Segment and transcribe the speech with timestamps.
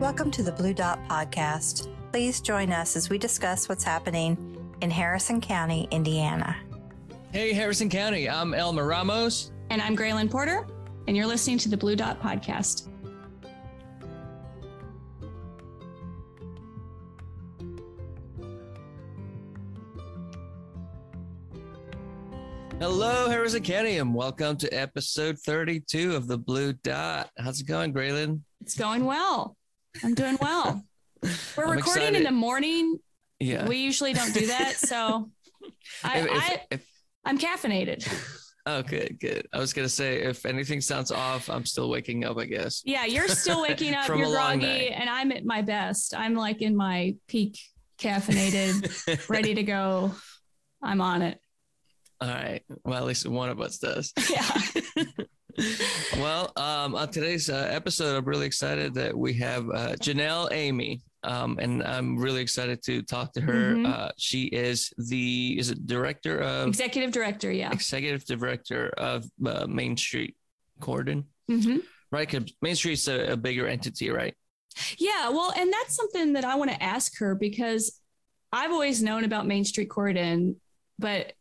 [0.00, 1.94] Welcome to the Blue Dot Podcast.
[2.10, 6.56] Please join us as we discuss what's happening in Harrison County, Indiana.
[7.32, 8.26] Hey, Harrison County.
[8.26, 9.52] I'm Elmer Ramos.
[9.68, 10.66] And I'm Graylin Porter,
[11.06, 12.88] and you're listening to the Blue Dot Podcast.
[22.78, 27.28] Hello, Harrison County, and welcome to episode 32 of the Blue Dot.
[27.36, 28.40] How's it going, Graylin?
[28.62, 29.58] It's going well.
[30.04, 30.84] I'm doing well.
[31.22, 32.16] We're I'm recording excited.
[32.16, 32.98] in the morning.
[33.38, 33.66] Yeah.
[33.66, 35.30] We usually don't do that, so
[36.04, 36.86] I, If- I if-
[37.24, 38.06] I'm caffeinated.
[38.66, 39.46] oh, good, good.
[39.52, 42.82] I was going to say, if anything sounds off, I'm still waking up, I guess.
[42.84, 44.08] Yeah, you're still waking up.
[44.08, 46.14] You're groggy, and I'm at my best.
[46.14, 47.58] I'm like in my peak
[47.98, 50.14] caffeinated, ready to go.
[50.82, 51.38] I'm on it.
[52.22, 52.62] All right.
[52.84, 54.12] Well, at least one of us does.
[54.30, 54.60] Yeah.
[56.16, 61.02] Well, um, on today's uh, episode, I'm really excited that we have uh, Janelle Amy,
[61.22, 63.74] um, and I'm really excited to talk to her.
[63.74, 63.86] Mhm.
[63.86, 67.50] Uh, she is the is it director of Executive director.
[67.52, 67.70] Yeah.
[67.72, 70.36] executive director of uh, Main Street
[70.80, 71.78] Corydon, hmm
[72.12, 72.28] right?
[72.28, 74.34] Because Main Street's a, a bigger entity, right?
[74.98, 78.00] Yeah, well, and that's something that I want to ask her because
[78.52, 80.56] I've always known about Main Street Corydon,
[80.98, 81.32] but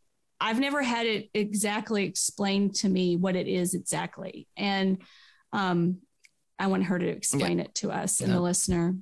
[0.41, 4.47] I've never had it exactly explained to me what it is exactly.
[4.55, 4.99] And
[5.53, 5.97] um,
[6.57, 8.35] I want her to explain it to us and Yeah.
[8.35, 8.95] the listener.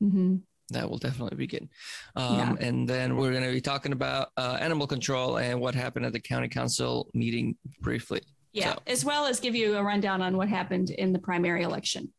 [0.00, 0.36] hmm
[0.70, 1.68] That will definitely be good.
[2.16, 2.54] Um, Yeah.
[2.60, 6.12] And then we're going to be talking about uh, animal control and what happened at
[6.12, 8.20] the county council meeting briefly.
[8.52, 11.62] Yeah, So- as well as give you a rundown on what happened in the primary
[11.64, 12.12] election.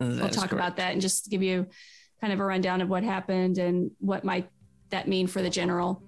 [0.00, 0.52] That We'll talk correct.
[0.52, 1.66] about that and just give you
[2.20, 4.48] kind of a rundown of what happened and what might
[4.90, 6.02] that mean for the general.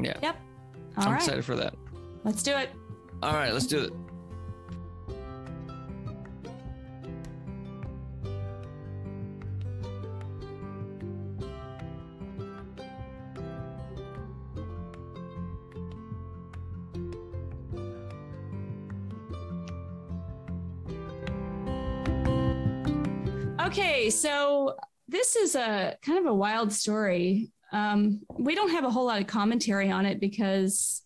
[0.00, 0.18] Yeah.
[0.22, 0.40] Yep.
[0.96, 1.16] All I'm right.
[1.16, 1.74] excited for that.
[2.24, 2.70] Let's do it.
[3.22, 3.92] All right, let's do it.
[23.66, 24.76] Okay, so
[25.08, 27.50] this is a kind of a wild story.
[27.80, 31.02] Um, we don't have a whole lot of commentary on it because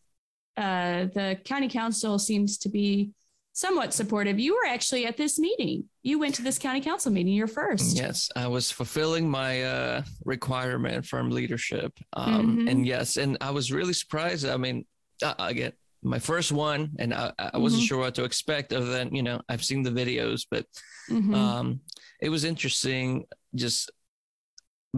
[0.57, 3.11] uh, the county council seems to be
[3.53, 4.39] somewhat supportive.
[4.39, 5.85] You were actually at this meeting.
[6.05, 7.33] You went to this county council meeting.
[7.35, 7.97] You're first.
[7.97, 11.93] Yes, I was fulfilling my uh, requirement from leadership.
[12.13, 12.71] Um, Mhm.
[12.71, 14.47] And yes, and I was really surprised.
[14.47, 14.85] I mean,
[15.29, 17.89] uh, again, my first one, and I, I wasn't Mhm.
[17.89, 20.65] sure what to expect other than, you know, I've seen the videos, but
[21.11, 21.35] Mhm.
[21.35, 21.81] um,
[22.23, 23.09] it was interesting.
[23.65, 23.91] Just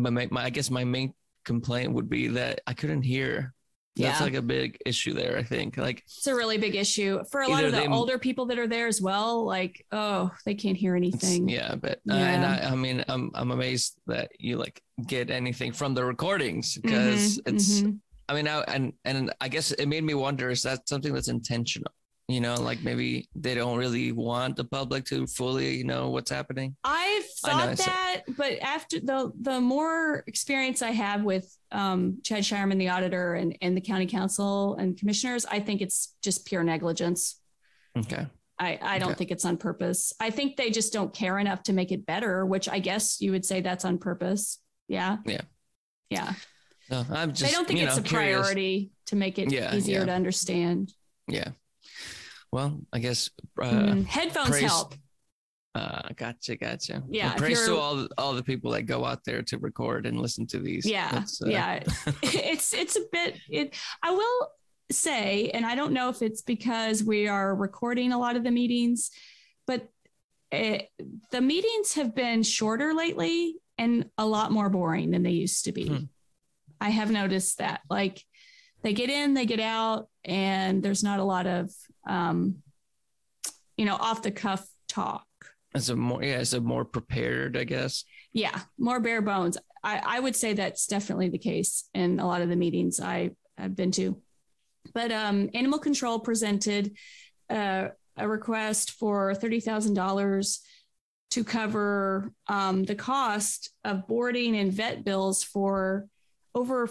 [0.03, 3.55] my, my, my, I guess my main complaint would be that I couldn't hear.
[3.97, 4.25] That's Yeah.
[4.25, 5.37] like a big issue there.
[5.37, 5.77] I think.
[5.77, 8.59] Like, it's a really big issue for a lot of the they- older people that
[8.59, 9.45] are there as well.
[9.45, 11.47] Like, oh, they can't hear anything.
[11.49, 15.73] yeah, but uh, and I, I mean, I'm I'm amazed that you like get anything
[15.73, 17.81] from the recordings because Mhm, it's.
[17.83, 17.99] mhm.
[18.31, 21.29] I mean, I, and and I guess it made me wonder: is that something that's
[21.29, 21.93] intentional?
[22.29, 26.77] You know, like maybe they don't really want the public to fully know what's happening.
[26.85, 32.45] I've know, thought that, but after the the more experience I have with um, Chad
[32.45, 36.63] Shireman, the auditor, and and the county council and commissioners, I think it's just pure
[36.63, 37.41] negligence.
[37.99, 38.27] Okay.
[38.59, 39.19] I, I don't Okay.
[39.19, 40.13] think it's on purpose.
[40.21, 43.33] I think they just don't care enough to make it better, which I guess you
[43.33, 44.59] would say that's on purpose.
[44.87, 45.17] Yeah.
[45.27, 45.41] Yeah.
[46.09, 46.33] Yeah.
[46.89, 47.43] No, I'm just.
[47.43, 48.39] they don't think it's know, a curious.
[48.41, 50.05] priority to make it Yeah, easier yeah.
[50.07, 50.93] to understand.
[51.27, 51.49] Yeah.
[52.53, 53.31] Well, I guess.
[53.61, 54.95] Uh, Mm, Headphones praise- help.
[55.75, 57.03] uh, gotcha, gotcha.
[57.09, 60.21] Yeah, Well, praise to all all the people that go out there to record and
[60.21, 60.85] listen to these.
[60.85, 61.83] yeah uh, yeah
[62.23, 64.49] it's it's a bit it i will
[64.91, 68.51] say and i don't know if it's because we are recording a lot of the
[68.51, 69.11] meetings
[69.67, 69.89] but
[70.51, 70.89] it,
[71.31, 75.73] the meetings have been shorter lately and a lot more boring than they used to
[75.73, 76.05] be Hmm.
[76.83, 78.23] i have noticed that like
[78.83, 81.71] they get in they get out and there's not a lot of
[82.07, 82.57] um
[83.77, 85.27] you know off the cuff talk
[85.75, 88.05] It's a more yeah, it's a more prepared, I guess.
[88.33, 89.57] yeah, more bare bones.
[89.83, 93.31] I, I would say that's definitely the case in a lot of the meetings I
[93.59, 94.21] have been to.
[94.95, 96.97] But um, Animal Control presented
[97.49, 100.61] uh, a request for thirty thousand dollars
[101.31, 106.07] to cover um, the cost of boarding and vet bills for
[106.55, 106.91] over,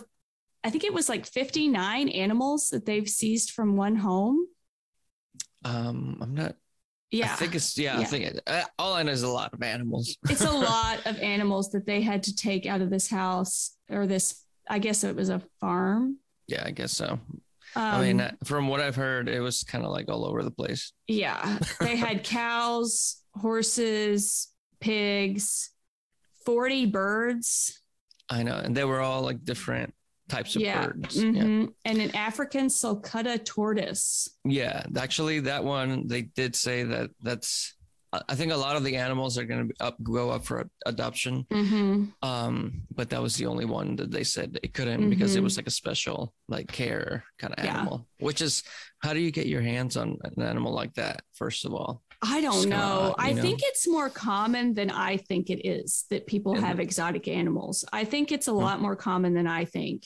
[0.64, 4.48] I think it was like fifty nine animals that they've seized from one home.
[5.64, 6.56] Um, I'm not.
[7.12, 8.00] Yeah, I think it's yeah.
[8.00, 10.18] I think it, uh, all I know is a lot of animals.
[10.30, 14.08] it's a lot of animals that they had to take out of this house or
[14.08, 16.18] this i guess it was a farm
[16.48, 17.08] Yeah, I guess so.
[17.10, 17.20] um,
[17.76, 20.52] I mean, uh, from what I've heard, it was kind of like all over the
[20.52, 20.94] place.
[21.08, 24.48] yeah they had cows horses
[24.80, 25.72] pigs,
[26.46, 27.82] 40 birds.
[28.30, 29.94] I know, and they were all like different
[30.32, 30.88] types of yeah.
[30.88, 31.16] birds.
[31.22, 31.32] Yeah.
[31.32, 31.74] Mhm.
[31.86, 34.30] And an African sulcata tortoise.
[34.46, 37.76] Yeah, actually, that one they did say that that's.
[38.14, 41.46] I- think a lot of the animals are going to up go up for adoption.
[41.50, 42.28] Mm-hmm.
[42.30, 45.44] Um, but that was the only one that they said it couldn't because it Mhm.
[45.44, 47.74] was like a special like care kind of Yeah.
[47.78, 48.08] animal.
[48.20, 48.64] Which is
[49.02, 51.22] how do you get your hands on an animal like that?
[51.36, 53.14] First of all, I don't know.
[53.14, 53.42] odd, I know?
[53.42, 57.86] think it's more common than I think it is that people Is have exotic animals.
[57.94, 60.04] I think it's a lot more common than I think.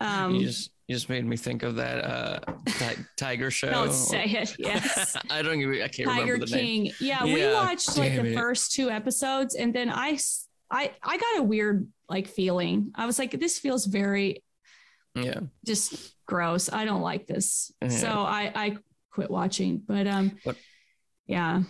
[0.00, 3.70] Um, you just you just made me think of that uh ti- tiger show.
[3.70, 4.56] don't say it.
[4.58, 5.16] Yes.
[5.30, 6.84] I don't even I can't Tiger remember the name.
[6.86, 6.92] King.
[7.00, 8.34] Yeah, we watched like the it.
[8.34, 10.18] first two episodes, and then I
[10.70, 12.92] I I got a weird like feeling.
[12.94, 14.42] I was like, this feels very
[15.14, 15.40] Yeah.
[15.66, 16.72] just gross.
[16.72, 17.70] I don't like this.
[17.82, 17.88] Yeah.
[17.88, 18.76] So I, I
[19.12, 19.82] quit watching.
[19.86, 20.56] But um, But-
[21.26, 21.62] yeah.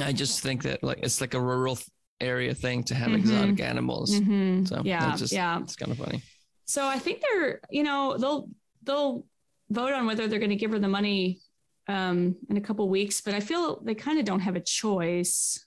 [0.00, 1.78] I just think that like it's like a rural
[2.20, 3.16] area thing to have Mhm.
[3.18, 4.10] exotic animals.
[4.18, 4.66] Mhm.
[4.66, 5.60] So yeah, just yeah.
[5.60, 6.22] it's kind of funny.
[6.70, 8.48] So I think they're, you know, they'll
[8.84, 9.26] they'll
[9.70, 11.40] vote on whether they're going to give her the money
[11.88, 15.66] um, in a couple weeks, but I feel they kind of don't have a choice.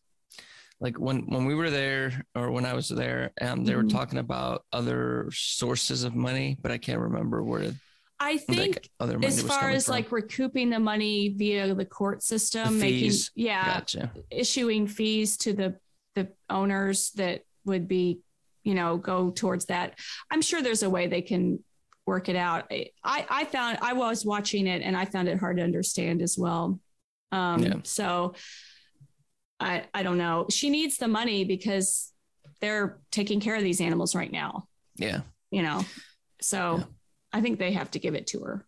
[0.80, 3.90] Like when when we were there or when I was there, um, they were Mhm.
[3.92, 7.74] talking about other sources of money, but I can't remember where
[8.22, 9.96] I think like, other money as far as from.
[9.96, 14.14] like recouping the money via the court system, The making yeah, Gotcha.
[14.32, 15.76] issuing fees to the
[16.16, 18.20] the owners that would be,
[18.64, 19.98] you know, go towards that.
[20.32, 21.64] I'm sure there's a way they can
[22.06, 22.72] work it out.
[22.72, 22.92] I
[23.30, 26.80] I found I was watching it and I found it hard to understand as well.
[27.32, 27.74] Um Yeah.
[27.84, 28.34] so
[29.60, 30.48] I I don't know.
[30.50, 32.12] She needs the money because
[32.62, 35.22] they're taking care of these animals right now, Yeah.
[35.52, 35.84] you know.
[36.42, 36.84] So Yeah.
[37.32, 38.66] I think they have to give it to her.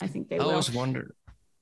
[0.00, 0.50] I think they I will.
[0.50, 1.12] always wondered.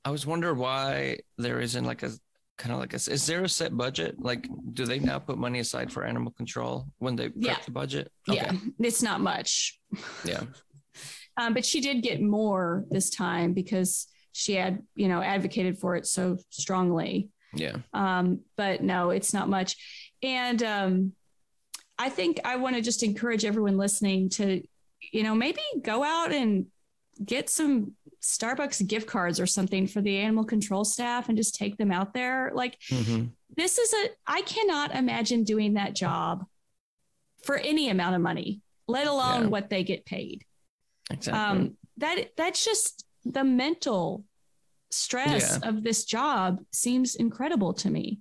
[0.05, 2.13] I was wonder why there isn't like a
[2.59, 2.97] kind of like a.
[2.97, 4.17] Is there a set budget?
[4.21, 7.57] Like, do they now put money aside for animal control when they prep Yeah.
[7.65, 8.13] the budget?
[8.27, 9.79] Yeah, it's not much.
[10.25, 10.43] Yeah.
[11.41, 15.95] Um, but she did get more this time because she had, you know, advocated for
[15.95, 17.29] it so strongly.
[17.55, 17.77] Yeah.
[17.95, 19.77] Um, but no, it's not much.
[20.21, 21.13] And um,
[21.97, 24.61] I think I want to just encourage everyone listening to,
[25.13, 26.67] you know, maybe go out and
[27.25, 27.93] get some
[28.23, 32.15] Starbucks gift cards or something for the animal control staff and just take them out
[32.15, 32.51] there.
[32.55, 33.25] Like hmm
[33.57, 36.45] this is a, I cannot imagine doing that job
[37.45, 39.49] for any amount of money, let alone Yeah.
[39.49, 40.45] what they get paid
[41.11, 41.41] Exactly.
[41.41, 44.25] um, that that's just the mental
[44.91, 48.21] stress of this job seems incredible to me.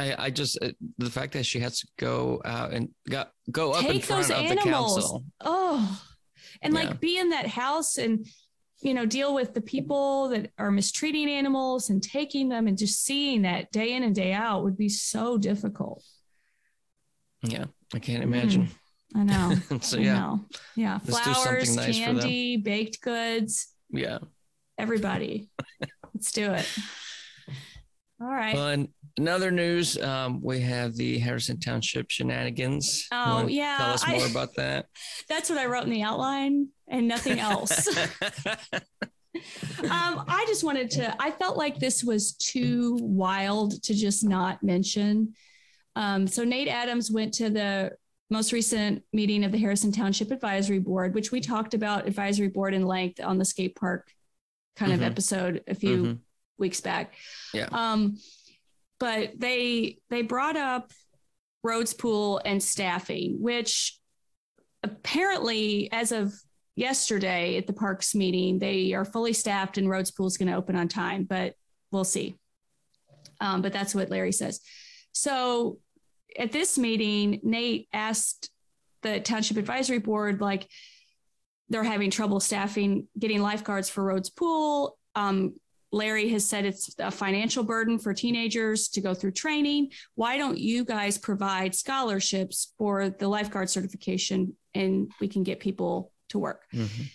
[0.00, 3.72] I, I just uh, the fact that she has to go out and got go
[3.72, 4.94] up in Take front those of the animals.
[4.96, 5.24] council.
[5.44, 6.02] Oh,
[6.62, 6.80] and Yeah.
[6.80, 8.26] like be in that house and
[8.84, 13.04] you know deal with the people that are mistreating animals and taking them and just
[13.04, 16.04] seeing that day in and day out would be so difficult.
[17.42, 17.64] Yeah,
[17.94, 18.68] I can't imagine.
[18.68, 18.70] Mm,
[19.16, 19.78] I know.
[19.80, 20.44] so I yeah, know.
[20.76, 20.98] Yeah.
[21.06, 24.18] Let's Flowers, nice candy, baked goods, yeah.
[24.78, 25.50] everybody.
[26.14, 26.68] Let's do it.
[28.24, 28.54] All right.
[28.54, 28.88] Well, and
[29.18, 33.06] in other news, um, we have the Harrison Township shenanigans.
[33.12, 34.86] Oh, yeah, tell us I- more about that.
[35.28, 37.86] That's what I wrote in the outline and nothing else.
[38.68, 44.62] um, I just wanted to, I felt like this was too wild to just not
[44.62, 45.34] mention.
[45.96, 47.92] Um, so Nate Adams went to the
[48.30, 52.72] most recent meeting of the Harrison Township Advisory Board, which we talked about advisory board
[52.74, 54.08] in length on the skate park
[54.76, 54.94] kind Mhm.
[54.96, 56.18] of episode a few Mhm.
[56.58, 57.14] Weeks back.
[57.52, 57.68] Yeah.
[57.72, 58.18] Um,
[59.00, 60.92] but they they brought up
[61.62, 63.98] Rhodes Pool and staffing, which
[64.82, 66.32] apparently as of
[66.76, 70.56] yesterday at the parks meeting, they are fully staffed and Rhodes Pool is going to
[70.56, 71.54] open on time, but
[71.90, 72.36] we'll see.
[73.40, 74.60] Um, but that's what Larry says.
[75.12, 75.78] So
[76.38, 78.50] at this meeting, Nate asked
[79.02, 80.68] the township advisory board, like,
[81.70, 84.98] they're having trouble staffing, getting lifeguards for Rhodes Pool.
[85.14, 85.54] Um,
[85.94, 89.90] Larry has said it's a financial burden for teenagers to go through training.
[90.16, 96.10] Why don't you guys provide scholarships for the lifeguard certification and we can get people
[96.30, 96.62] to work?
[96.72, 97.10] Mhm.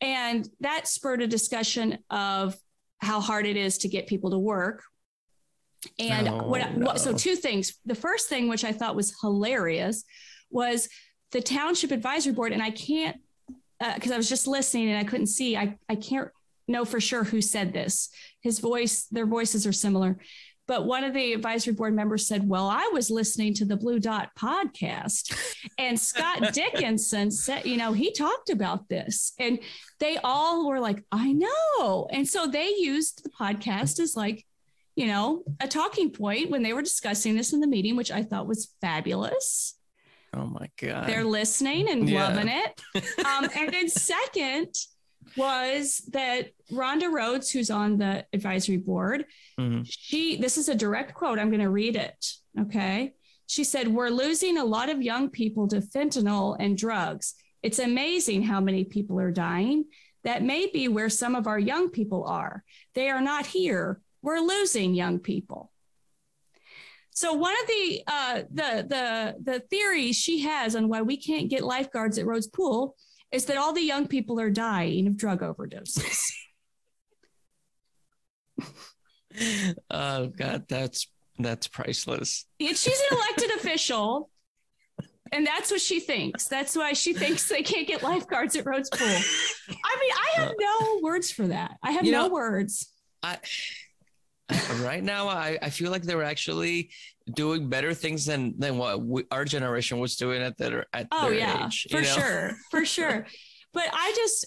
[0.00, 2.56] And that spurred a discussion of
[2.98, 4.82] how hard it is to get people to work.
[5.98, 7.74] And Oh, what, what, so two things.
[7.86, 10.02] The first thing, which I thought was hilarious,
[10.50, 10.88] was
[11.30, 12.52] the township advisory board.
[12.52, 13.16] And I can't,
[13.94, 16.28] because I was just listening and I couldn't see, I, I can't
[16.68, 18.10] know for sure who said this.
[18.40, 20.18] His voice, their voices are similar.
[20.66, 23.98] But one of the advisory board members said, Well, I was listening to the Blue
[24.00, 25.36] Dot podcast,
[25.78, 29.34] and Scott Dickinson said, You know, he talked about this.
[29.38, 29.58] And
[30.00, 32.08] they all were like, I know.
[32.10, 34.44] And so they used the podcast as like
[34.96, 38.22] you know, a talking point when they were discussing this in the meeting, which I
[38.22, 39.74] thought was fabulous.
[40.32, 41.08] Oh my god.
[41.08, 42.28] They're listening and Yeah.
[42.28, 42.80] loving it.
[43.26, 44.68] Um, and then second
[45.36, 49.26] was that Rhonda Rhodes, who's on the advisory board,
[49.58, 49.86] Mhm.
[49.88, 51.38] she this is a direct quote.
[51.38, 52.26] I'm going to read it.
[52.60, 53.14] Okay.
[53.46, 57.34] She said, We're losing a lot of young people to fentanyl and drugs.
[57.62, 59.84] It's amazing how many people are dying.
[60.24, 62.64] That may be where some of our young people are.
[62.94, 64.00] They are not here.
[64.22, 65.70] We're losing young people.
[67.10, 71.48] So one of the uh, the the the theories she has on why we can't
[71.48, 72.96] get lifeguards at Rhodes Pool
[73.34, 76.20] is that all the young people are dying of drug overdoses.
[79.90, 82.46] oh god, that's that's priceless.
[82.60, 84.30] And she's an elected official,
[85.32, 86.46] and that's what she thinks.
[86.46, 89.08] That's why she thinks they can't get lifeguards at Rhodes Pool.
[89.08, 91.76] I mean, I have uh, no words for that.
[91.82, 92.88] I have You no know- words.
[93.22, 93.38] I
[94.82, 96.90] right now I, I feel like they were actually
[97.32, 101.28] doing better things than than what we, our generation was doing at their at Oh
[101.28, 101.86] their yeah, age.
[101.90, 102.08] for you know?
[102.08, 103.26] sure, for sure.
[103.72, 104.46] But I just,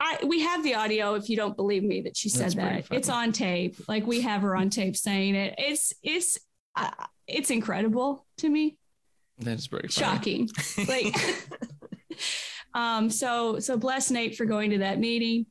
[0.00, 1.14] I we have the audio.
[1.14, 3.76] If you don't believe me that she said That's that, it's on tape.
[3.88, 5.54] Like we have her on tape saying it.
[5.58, 6.38] It's it's
[6.74, 6.90] uh,
[7.26, 8.78] it's incredible to me.
[9.38, 10.06] That's pretty funny.
[10.06, 10.48] Shocking.
[10.88, 11.16] like,
[12.74, 13.10] um.
[13.10, 15.46] So so bless Nate for going to that meeting,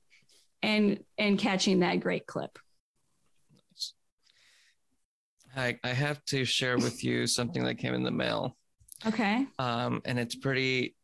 [0.64, 2.58] and and catching that great clip.
[5.56, 8.56] I, I have to share with you something that came in the mail.
[9.06, 9.46] Okay.
[9.60, 10.96] Um, and it's pretty,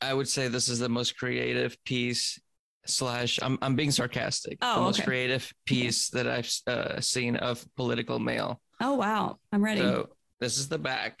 [0.00, 2.40] I would say this is the most creative piece
[2.86, 4.58] slash, I'm, I'm being sarcastic.
[4.62, 5.06] Oh, the most okay.
[5.06, 8.60] creative piece that I've uh, seen of political mail.
[8.80, 9.80] Oh wow, I'm ready.
[9.80, 10.08] So
[10.38, 11.20] this is the back.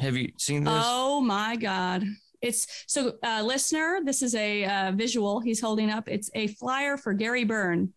[0.00, 0.82] Have you seen this?
[0.84, 2.04] Oh my God.
[2.42, 6.08] It's so, uh, listener, this is a uh, visual he's holding up.
[6.08, 7.92] It's a flyer for Gary Byrne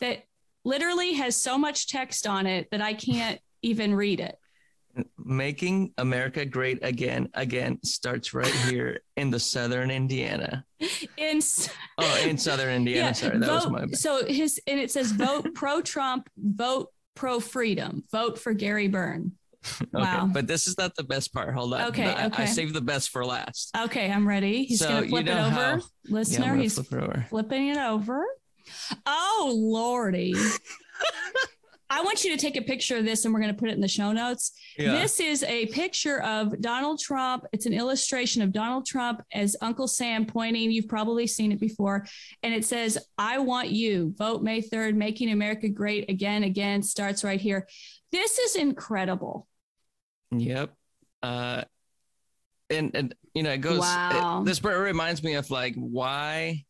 [0.00, 0.24] that
[0.64, 4.38] literally has so much text on it that I can't even read it.
[5.18, 10.64] Making America Great Again, again starts right here in the Southern Indiana.
[11.16, 11.40] In,
[11.98, 13.06] Oh, in Southern Indiana.
[13.08, 13.96] yeah, Sorry, that was my bad.
[13.98, 19.32] So his, and it says vote pro Trump, vote pro freedom, vote for Gary Byrne.
[19.92, 20.24] wow.
[20.24, 21.54] Okay, but this is not the best part.
[21.54, 21.80] Hold on.
[21.88, 22.46] Okay, I, I okay.
[22.46, 23.76] saved the best for last.
[23.76, 24.64] Okay, I'm ready.
[24.64, 25.50] He's So, going to you flip it over.
[25.50, 27.26] how- Listener, I'm he's flip it over.
[27.30, 28.24] flipping it over.
[29.06, 30.34] Oh, Lordy.
[31.90, 33.74] I want you to take a picture of this and we're going to put it
[33.74, 34.52] in the show notes.
[34.78, 34.92] Yeah.
[34.92, 37.44] This is a picture of Donald Trump.
[37.52, 40.70] It's an illustration of Donald Trump as Uncle Sam pointing.
[40.70, 42.06] You've probably seen it before.
[42.42, 44.14] And it says, I want you.
[44.16, 44.94] Vote May 3rd.
[44.94, 47.68] Making America Great Again, again starts right here.
[48.10, 49.46] This is incredible.
[50.30, 50.72] Yep.
[51.22, 51.64] Uh,
[52.70, 53.80] and and you know it goes.
[53.80, 54.40] Wow.
[54.40, 56.64] it- this reminds me of like why.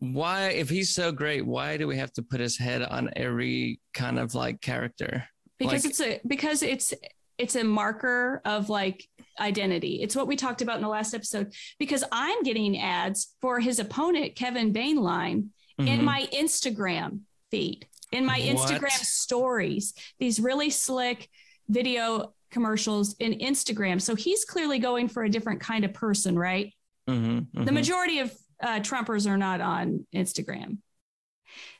[0.00, 3.80] Why, if he's so great, why do we have to put his head on every
[3.94, 5.24] kind of like character?
[5.58, 6.94] because Like- it's a because it's
[7.36, 9.08] it's a marker of like
[9.40, 10.02] identity.
[10.02, 11.52] It's what we talked about in the last episode.
[11.78, 16.02] Because I'm getting ads for his opponent Kevin Boehnlein in Mhm.
[16.02, 18.68] my Instagram feed, in my What?
[18.70, 19.94] Instagram stories.
[20.18, 21.28] These really slick
[21.68, 24.00] video commercials in Instagram.
[24.02, 26.72] So he's clearly going for a different kind of person, right?
[27.08, 27.74] Mhm, the mhm.
[27.74, 30.78] majority of uh, Trumpers are not on Instagram.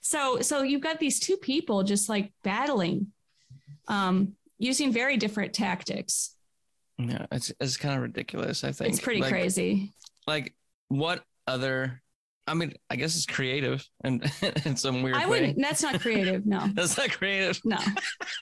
[0.01, 3.09] So, so you've got these two people just like battling,
[3.89, 6.35] um, using very different tactics.
[6.99, 8.65] yeah, it's it's kind of ridiculous.
[8.65, 9.93] I think It's pretty Like- crazy.
[10.27, 10.55] Like,
[10.89, 12.03] what other?
[12.47, 14.23] I mean, I guess it's creative and
[14.65, 15.41] in some weird I way.
[15.41, 15.59] wouldn't.
[15.61, 16.47] That's not creative.
[16.47, 17.61] No, That's not creative.
[17.65, 17.77] no,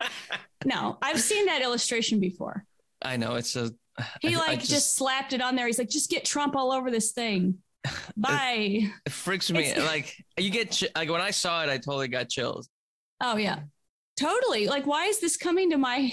[0.64, 0.99] no.
[1.02, 2.64] I've seen that illustration before.
[3.02, 3.73] I know it's a.
[4.21, 5.66] He I- I like just, slapped it on there.
[5.66, 7.59] He's like, just get Trump all over this thing.
[8.16, 8.90] Bye.
[9.07, 9.66] it freaks me.
[9.71, 12.69] It's- Like you get chi- like when I saw it, I totally got chills.
[13.23, 13.61] Oh yeah,
[14.19, 14.66] totally.
[14.69, 16.12] Like, why is this coming to my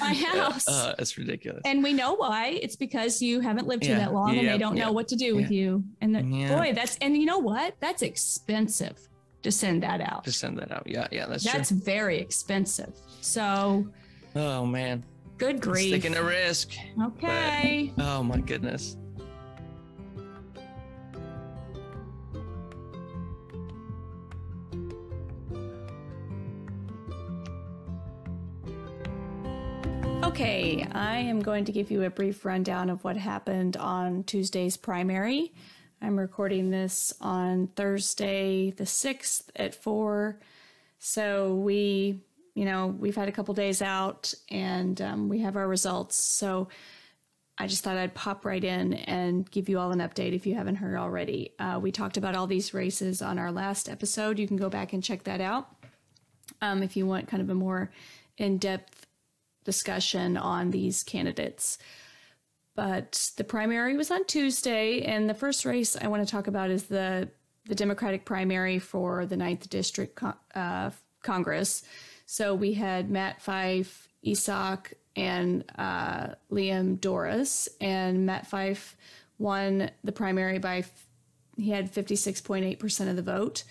[0.00, 0.66] my house?
[0.68, 1.62] Uh, it's ridiculous.
[1.64, 2.48] And we know why.
[2.62, 5.08] It's because you haven't lived here Yeah, that long and they don't yeah, know what
[5.08, 5.84] to do with you.
[6.00, 6.56] And the, Yeah.
[6.56, 7.74] boy, that's and you know what?
[7.80, 8.96] That's expensive
[9.42, 10.24] to send that out.
[10.24, 10.84] To send that out.
[10.86, 12.92] Yeah, yeah, that's, That's very expensive.
[13.20, 13.86] So.
[14.34, 15.04] Oh man,
[15.36, 15.90] good grief.
[15.92, 16.70] taking a risk.
[17.02, 17.92] okay.
[17.98, 18.96] Oh my goodness.
[30.32, 34.78] Okay, I am going to give you a brief rundown of what happened on Tuesday's
[34.78, 35.52] primary.
[36.00, 40.40] I'm recording this on Thursday, the 6th at 4.
[40.98, 42.22] So we,
[42.54, 46.16] you know, we've had a couple days out and um, we have our results.
[46.16, 46.68] So
[47.58, 50.54] I just thought I'd pop right in and give you all an update if you
[50.54, 51.52] haven't heard already.
[51.58, 54.38] Uh, we talked about all these races on our last episode.
[54.38, 55.68] You can go back and check that out.
[56.62, 57.90] um, if you want kind of a more
[58.38, 59.01] in depth
[59.64, 61.78] discussion on these candidates.
[62.74, 66.70] But the primary was on Tuesday, and the first race I want to talk about
[66.70, 67.28] is the
[67.66, 70.20] the Democratic primary for the 9th District
[70.54, 70.90] uh,
[71.22, 71.84] Congress.
[72.26, 78.96] So we had Matt Fyfe, Isak, and uh, Liam Dorris, and Matt Fyfe
[79.38, 80.84] won the primary by
[81.56, 83.64] he had 56.8% of the vote.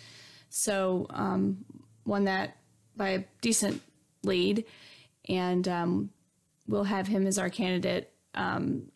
[0.49, 1.65] So um,
[2.05, 2.57] won that
[2.95, 3.81] by a decent
[4.23, 4.65] lead.
[5.29, 6.09] And um,
[6.67, 8.91] we'll have him as our candidate um,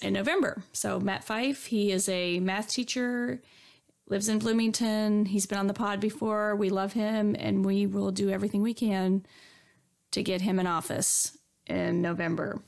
[0.00, 0.62] in November.
[0.72, 3.42] So Matt Fyfe, he is a math teacher,
[4.08, 5.26] lives in Bloomington.
[5.26, 6.54] He's been on the pod before.
[6.54, 9.26] We love him, and we will do everything we can
[10.12, 12.62] to get him in office in November.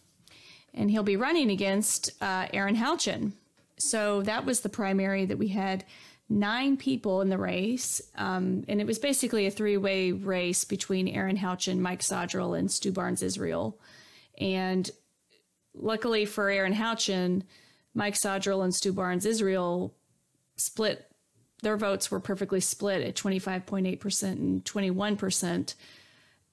[0.75, 3.33] And he'll be running against uh, Erin Houchin.
[3.78, 5.85] So that was the primary that we had
[6.28, 8.00] nine people in the race.
[8.16, 12.70] Um, and it was basically a three way race between Erin Houchin, Mike Sodrel, and
[12.70, 13.78] Stu Barnes Israel.
[14.38, 14.90] And
[15.75, 17.44] luckily for Erin Houchin,
[17.94, 19.94] Mike Sodrel and Stu Barnes Israel
[20.56, 21.04] split
[21.62, 25.75] their votes were perfectly split at 25.8% and 21%.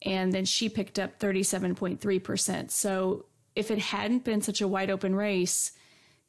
[0.01, 2.71] And then she picked up 37.3%.
[2.71, 5.73] So if it hadn't been such a wide open race,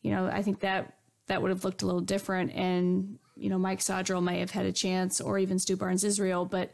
[0.03, 0.95] you know, I think that
[1.27, 2.53] that would have looked a little different.
[2.53, 6.45] And, you know, Mike Sodrel may have had a chance or even Stu Barnes Israel,
[6.45, 6.73] but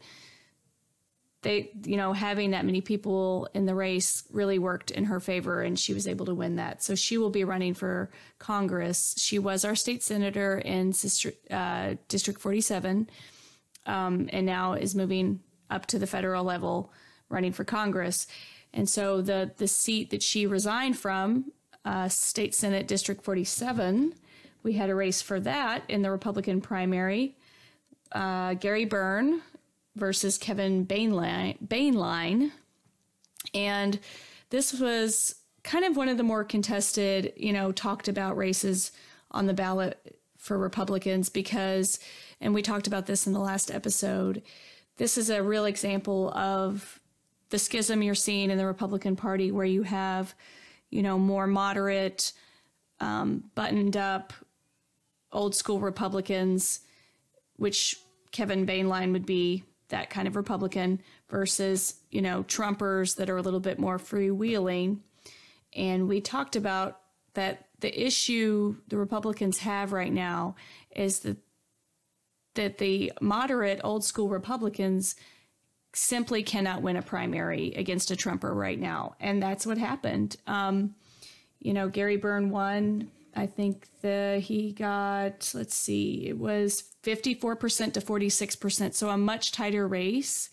[1.41, 5.61] they, you know, having that many people in the race really worked in her favor
[5.61, 6.81] and she was able to win that.
[6.81, 9.13] So she will be running for Congress.
[9.17, 10.93] She was our state senator in
[11.51, 13.09] uh, District 47
[13.85, 16.91] um, and now is moving up to the federal level
[17.29, 18.25] running for Congress.
[18.73, 21.51] And so the, the seat that she resigned from,
[21.85, 24.13] uh, State Senate District 47,
[24.63, 27.35] we had a race for that in the Republican primary.
[28.11, 29.41] Uh, Gary Byrne
[29.95, 32.51] versus Kevin Bainline, Boehnlein.
[33.53, 33.99] And
[34.49, 38.91] this was kind of one of the more contested, you know, talked about races
[39.31, 41.99] on the ballot for Republicans because,
[42.41, 44.41] and we talked about this in the last episode,
[44.97, 46.99] this is a real example of
[47.49, 50.35] the schism you're seeing in the Republican Party where you have,
[50.89, 52.33] you know, more moderate,
[52.99, 54.33] um, buttoned up,
[55.33, 56.81] old school Republicans,
[57.57, 57.97] which
[58.31, 63.41] Kevin Boehnlein would be that kind of Republican versus, you know, Trumpers that are a
[63.41, 64.99] little bit more freewheeling.
[65.75, 66.99] And we talked about
[67.33, 70.55] that the issue the Republicans have right now
[70.95, 71.37] is that
[72.55, 75.15] that the moderate old school Republicans
[75.93, 79.15] simply cannot win a primary against a Trumper right now.
[79.19, 80.35] And that's what happened.
[80.47, 80.95] Um,
[81.59, 87.93] you know, Gary Byrne won I think the he got let's see, it was 54%
[87.93, 90.49] to 46%, so a much tighter race.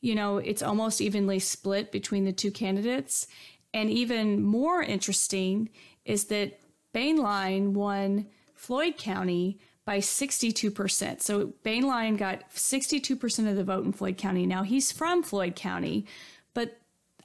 [0.00, 3.26] You know, it's almost evenly split between the two candidates.
[3.72, 5.70] And even more interesting
[6.04, 6.60] is that
[6.92, 11.20] Boehnlein won Floyd County by 62%.
[11.20, 14.46] So Boehnlein got 62% of the vote in Floyd County.
[14.46, 16.06] Now he's from Floyd County,
[16.54, 16.78] but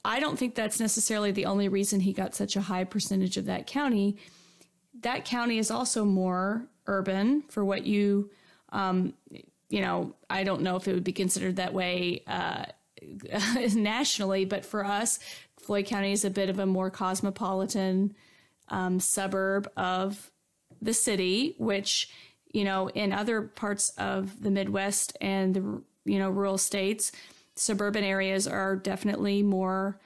[0.04, 3.44] I don't think that's necessarily the only reason he got such a high percentage of
[3.46, 4.16] that county
[5.02, 8.30] that county is also more urban for what you,
[8.70, 9.14] um,
[9.68, 12.64] you know, I don't know if it would be considered that way uh,
[13.74, 15.18] nationally, but for us,
[15.58, 18.14] Floyd County is a bit of a more cosmopolitan
[18.68, 20.30] um, suburb of
[20.80, 22.10] the city, which,
[22.52, 27.12] you know, in other parts of the Midwest and the, you know, rural states,
[27.54, 30.00] suburban areas are definitely more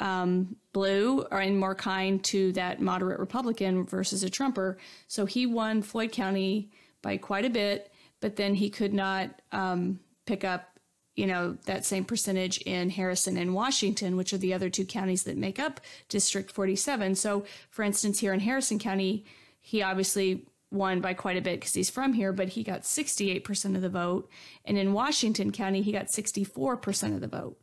[0.00, 4.78] um, blue or and more kind to that moderate Republican versus a Trumper.
[5.06, 6.70] So he won Floyd County
[7.02, 10.78] by quite a bit, but then he could not um, pick up,
[11.14, 15.24] you know, that same percentage in Harrison and Washington, which are the other two counties
[15.24, 17.14] that make up District 47.
[17.14, 19.24] So, for instance, here in Harrison County,
[19.60, 23.74] he obviously won by quite a bit because he's from here, but he got 68%
[23.74, 24.30] of the vote.
[24.64, 27.58] And in Washington County, he got 64% of the vote.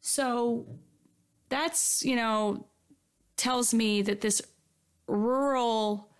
[0.00, 0.66] So
[1.48, 2.66] that's, you know,
[3.36, 4.42] tells me that this
[5.06, 6.10] rural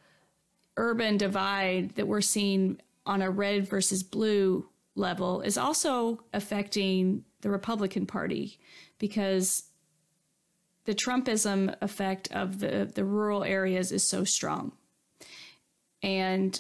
[0.77, 7.51] urban divide that we're seeing on a red versus blue level is also affecting the
[7.51, 8.59] Republican Party
[8.99, 9.65] because
[10.85, 14.73] the Trumpism effect of the, the rural areas is so strong.
[16.03, 16.59] And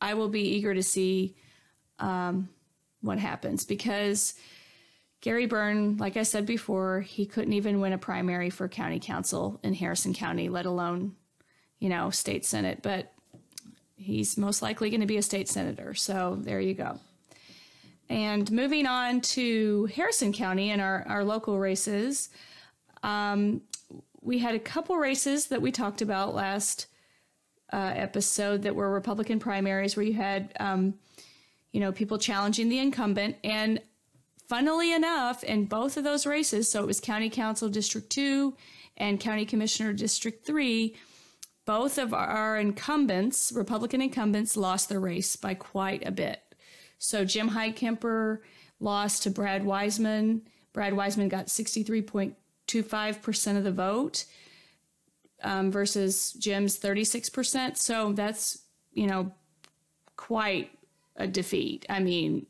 [0.00, 1.36] I will be eager to see
[1.98, 2.48] um,
[3.00, 4.34] what happens because
[5.20, 9.58] Gary Byrne, like I said before, he couldn't even win a primary for county council
[9.64, 11.16] in Harrison County, let alone,
[11.80, 12.80] you know, state senate.
[12.82, 13.12] But
[13.96, 15.92] he's most likely going to be a state senator.
[15.94, 17.00] So there you go.
[18.08, 22.30] and moving on to Harrison County and our, our local races,
[23.02, 23.60] um,
[24.20, 26.86] we had a couple races that we talked about last
[27.72, 30.94] uh, episode that were Republican primaries where you had, um,
[31.72, 33.36] you know, people challenging the incumbent.
[33.44, 33.80] And
[34.48, 38.54] funnily enough, in both of those races, so it was County Council District 2
[38.96, 40.96] and County Commissioner District 3,
[41.64, 46.40] both of our incumbents, Republican incumbents, lost their race by quite a bit.
[46.98, 48.38] So Jim Heitkamper
[48.80, 50.42] lost to Brad Wiseman.
[50.72, 54.24] Brad Wiseman got 63.25% of the vote
[55.42, 57.76] um, versus Jim's 36%.
[57.76, 59.32] So that's, you know,
[60.16, 60.70] quite
[61.16, 61.86] a defeat.
[61.88, 62.46] I mean,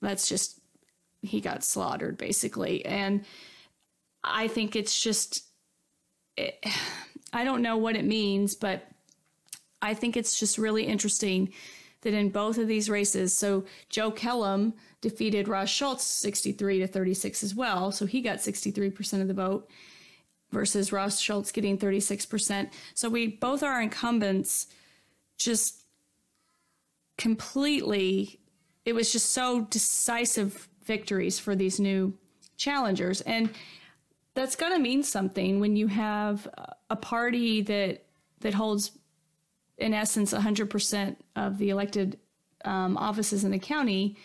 [0.00, 0.59] that's just,
[1.22, 2.84] he got slaughtered basically.
[2.84, 3.24] And
[4.24, 5.44] I think it's just,
[6.36, 6.64] it,
[7.32, 8.88] I don't know what it means, but
[9.80, 11.52] I think it's just really interesting
[12.02, 17.44] that in both of these races, so Joe Kellum defeated Ross Schultz 63 to 36
[17.44, 17.92] as well.
[17.92, 19.70] So he got 63% of the vote
[20.50, 22.70] versus Ross Schultz getting 36%.
[22.94, 24.66] So we both are incumbents
[25.38, 25.84] just
[27.16, 28.40] completely,
[28.84, 32.14] it was just so decisive victories for these new
[32.56, 33.20] challengers.
[33.22, 33.50] And
[34.34, 36.48] that's going to mean something when you have
[36.88, 38.04] a party that
[38.40, 38.92] that holds
[39.76, 42.18] in essence 100% of the elected
[42.64, 44.16] um, offices in the county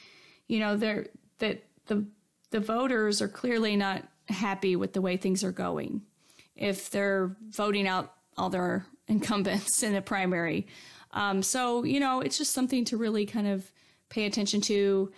[0.48, 1.08] you know they're
[1.40, 2.06] that the
[2.52, 6.02] the voters are clearly not happy with the way things are going
[6.56, 10.68] if they're voting out all their incumbents in the primary
[11.12, 13.72] um, so you know it's just something to really kind of
[14.10, 15.12] pay attention to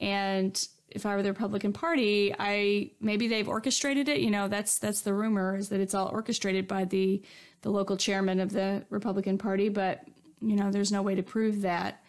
[0.00, 4.20] and if I were the Republican Party, I maybe they've orchestrated it.
[4.20, 7.22] You know, that's that's the rumor is that it's all orchestrated by the
[7.62, 10.02] the local chairman of the Republican Party, but
[10.40, 12.02] you know, there's no way to prove that.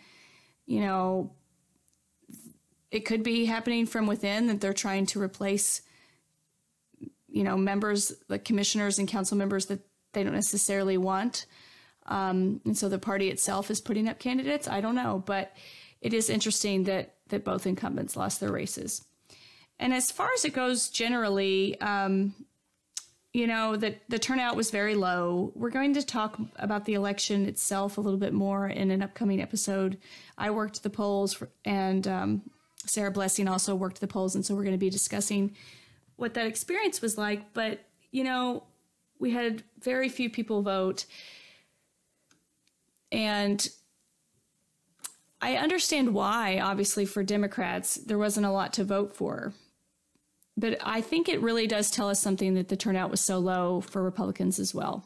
[0.66, 1.34] You know,
[2.92, 5.82] it could be happening from within that they're trying to replace
[7.36, 9.82] you know, members, like commissioners and council members that
[10.14, 11.46] they don't necessarily want.
[12.06, 14.70] Um, and so the party itself is putting up candidates.
[14.70, 15.52] I don't know, but
[16.06, 19.04] it is interesting that that both incumbents lost their races.
[19.80, 22.36] And as far as it goes generally, um,
[23.34, 25.52] you know, the, the turnout was very low.
[25.56, 29.42] We're going to talk about the election itself a little bit more in an upcoming
[29.42, 29.98] episode.
[30.38, 32.42] I worked the polls, for, and um,
[32.86, 34.36] Sarah Blessing also worked the polls.
[34.36, 35.56] And so we're going to be discussing
[36.18, 37.52] what that experience was like.
[37.54, 38.64] But, you know,
[39.18, 41.06] we had very few people vote.
[43.12, 43.68] And
[45.42, 49.54] I understand why, obviously, for Democrats, there wasn't a lot to vote for.
[50.58, 53.82] But I think it really does tell us something that the turnout was so low
[53.82, 55.06] for Republicans as well.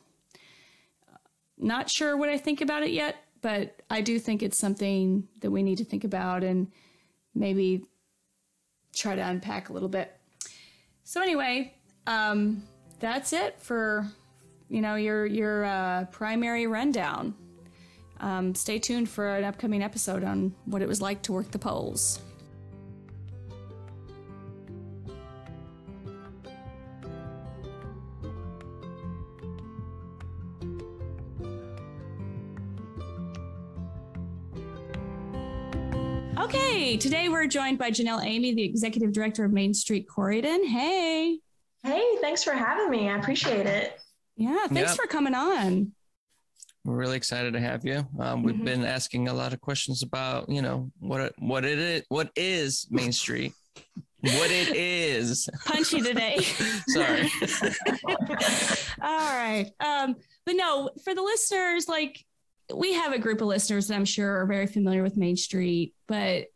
[1.57, 5.51] Not sure what I think about it yet, but I do think it's something that
[5.51, 6.71] we need to think about and
[7.33, 7.85] maybe
[8.93, 10.15] try to unpack a little bit.
[11.03, 11.73] So anyway,
[12.05, 12.63] um,
[12.99, 14.05] that's it for
[14.67, 17.33] you know your your uh, primary rundown.
[18.19, 21.59] Um, stay tuned for an upcoming episode on what it was like to work the
[21.59, 22.21] polls.
[36.37, 40.65] Okay, today we're joined by Janelle Amy, the executive director of Main Street Corydon.
[40.65, 41.39] Hey.
[41.83, 43.07] Hey, thanks for having me.
[43.07, 43.99] I appreciate it.
[44.35, 44.97] Yeah, thanks yep.
[44.97, 45.91] for coming on.
[46.89, 48.03] We're really excited to have you.
[48.19, 48.65] Um, we've mm-hmm.
[48.65, 52.87] been asking a lot of questions about, you know, what what it is, what is
[52.89, 53.53] Main Street,
[54.21, 55.47] what it is.
[55.67, 56.39] Punchy today.
[56.87, 57.29] Sorry.
[59.03, 59.69] All right.
[59.79, 60.15] Um,
[60.47, 62.25] but no, for the listeners, like
[62.73, 65.93] we have a group of listeners that I'm sure are very familiar with Main Street,
[66.07, 66.47] but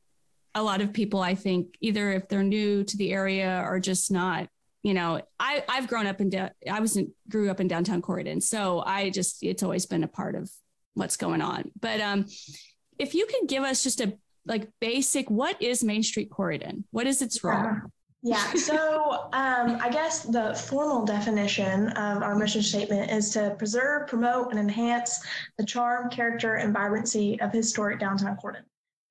[0.56, 4.12] a lot of people, I think, either if they're new to the area or just
[4.12, 4.50] not
[4.84, 6.32] you know, I I've grown up in
[6.70, 10.08] I was in, grew up in downtown Corydon, so I just it's always been a
[10.08, 10.52] part of
[10.94, 11.72] what's going on.
[11.80, 12.26] But um,
[13.00, 16.84] if you could give us just a like basic, what is Main Street Corydon?
[16.92, 17.64] What is its role?
[17.64, 17.80] Yeah.
[18.26, 24.08] Yeah, so um, I guess the formal definition of our mission statement is to preserve,
[24.08, 25.22] promote, and enhance
[25.58, 28.64] the charm, character, and vibrancy of historic downtown Corydon.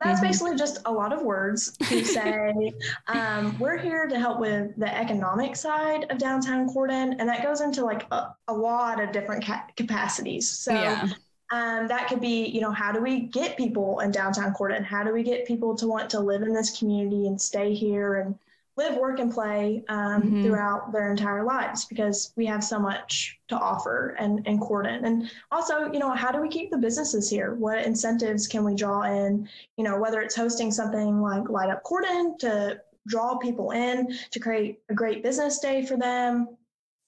[0.02, 0.28] That's mm-hmm.
[0.28, 2.72] basically just a lot of words to say
[3.08, 7.60] um, we're here to help with the economic side of downtown Corydon, and that goes
[7.60, 10.50] into like a, a lot of different ca- capacities.
[10.50, 11.08] So yeah.
[11.52, 14.84] um, that could be, you know, how do we get people in downtown Corydon?
[14.84, 18.16] How do we get people to want to live in this community and stay here
[18.16, 18.38] and
[18.76, 20.42] live, work, and play um, Mhm.
[20.42, 25.04] throughout their entire lives because we have so much to offer and in Corydon.
[25.04, 27.54] And also, you know, how do we keep the businesses here?
[27.54, 29.48] What incentives can we draw in?
[29.76, 34.40] You know, whether it's hosting something like Light Up Corydon to draw people in to
[34.40, 36.56] create a great business day for them,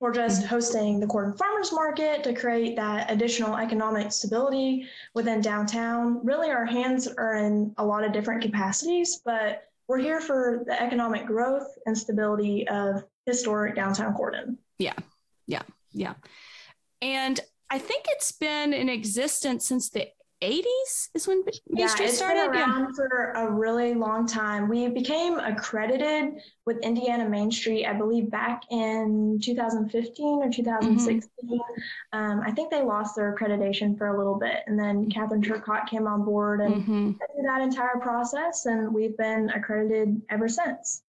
[0.00, 6.20] or just hosting the Corydon Farmers Market to create that additional economic stability within downtown.
[6.27, 10.81] Really, our hands are in a lot of different capacities, but we're here for the
[10.81, 14.57] economic growth and stability of historic downtown Corydon.
[14.79, 14.94] Yeah.
[15.47, 16.14] Yeah, yeah.
[17.03, 17.38] And
[17.70, 20.09] I think it's been in existence since the
[20.44, 22.52] 80s is when Main Yeah, Street it's started.
[22.52, 24.68] been around for a really long time.
[24.68, 26.35] We became accredited
[26.66, 31.30] with Indiana Main Street, I believe, back in 2015 or 2016.
[31.42, 32.18] Mm-hmm.
[32.18, 35.88] Um, I think they lost their accreditation for a little bit, and then Catherine Turcott
[35.88, 41.02] came on board and hmm through that entire process, and we've been accredited ever since.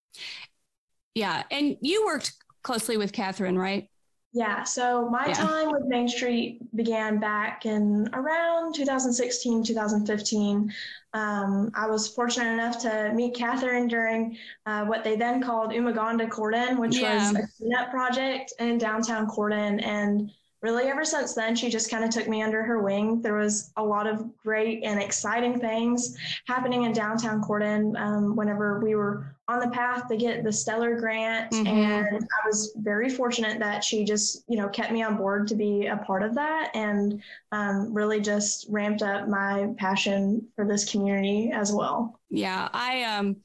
[1.13, 1.43] Yeah.
[1.51, 3.89] And you worked closely with Catherine, right?
[4.35, 5.33] Yeah, so my Yeah.
[5.33, 10.73] time with Main Street began back in around 2016, 2015.
[11.13, 16.27] Um, I was fortunate enough to meet Catherine during uh, what they then called Umuganda
[16.27, 17.15] Corydon, which Yeah.
[17.29, 19.81] was a cleanup project in downtown Corydon.
[19.81, 20.29] And
[20.65, 23.21] really, ever since then, she just kind of took me under her wing.
[23.21, 28.79] There was a lot of great and exciting things happening in downtown Corydon um, whenever
[28.79, 31.51] we were on the path to get the Stellar grant.
[31.51, 31.67] Mhm.
[31.67, 35.55] And I was very fortunate that she just, you know, kept me on board to
[35.55, 40.89] be a part of that and um, really just ramped up my passion for this
[40.91, 42.19] community as well.
[42.31, 42.69] Yeah.
[42.73, 43.35] I um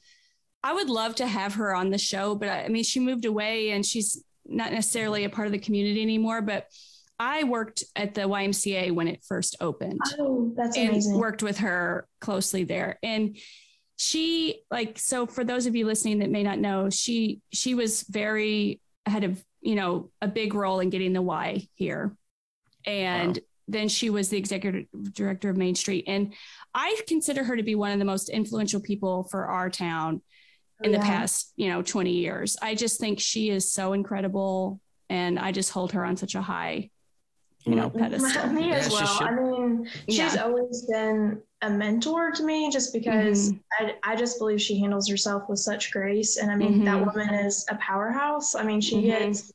[0.63, 3.25] I would love to have her on the show, but I, I mean she moved
[3.25, 6.65] away and she's not necessarily a part of the community anymore, but
[7.21, 10.01] I worked at the YMCA when it first opened.
[10.19, 11.19] Oh, that's and amazing.
[11.19, 13.37] worked with her closely there and
[13.95, 18.01] she like so for those of you listening that may not know she she was
[18.09, 22.15] very had a you know a big role in getting the y here
[22.85, 23.43] and Wow.
[23.67, 26.33] then she was the executive director of main street and
[26.73, 30.21] i consider her to be one of the most influential people for our town
[30.81, 34.79] oh, in the past you know 20 years i just think she is so incredible
[35.11, 36.89] and i just hold her on such a high
[37.65, 39.17] you know pedestal Me as she well.
[39.17, 39.27] should.
[39.27, 40.43] I mean, she's Yeah.
[40.43, 43.59] always been a mentor to me just because Mhm.
[43.79, 46.37] I, I just believe she handles herself with such grace.
[46.37, 47.05] And I mean, that Mhm.
[47.05, 48.55] woman is a powerhouse.
[48.55, 49.05] I mean, she Mhm.
[49.05, 49.51] gets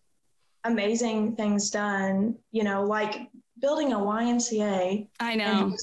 [0.64, 3.28] amazing things done, you know, like
[3.60, 5.08] building a YMCA.
[5.20, 5.74] i know.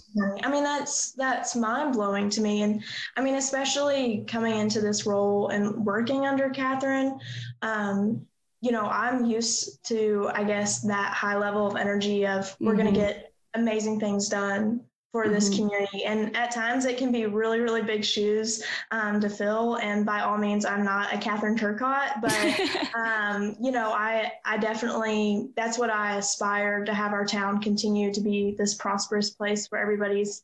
[0.43, 2.61] I mean, that's that's mind blowing to me.
[2.63, 2.83] And
[3.17, 7.19] I mean, especially coming into this role and working under Catherine,
[7.61, 8.25] um,
[8.63, 12.85] you know, I'm used to, I guess, that high level of energy of we're going
[12.93, 14.79] to get amazing things done
[15.11, 15.55] for this Mhm.
[15.57, 16.05] community.
[16.05, 19.75] And at times it can be really, really big shoes um, to fill.
[19.79, 22.47] And by all means, I'm not a Catherine Turcott, but
[22.97, 28.13] um, you know, I I definitely that's what I aspire to have our town continue
[28.13, 30.43] to be this prosperous place where everybody's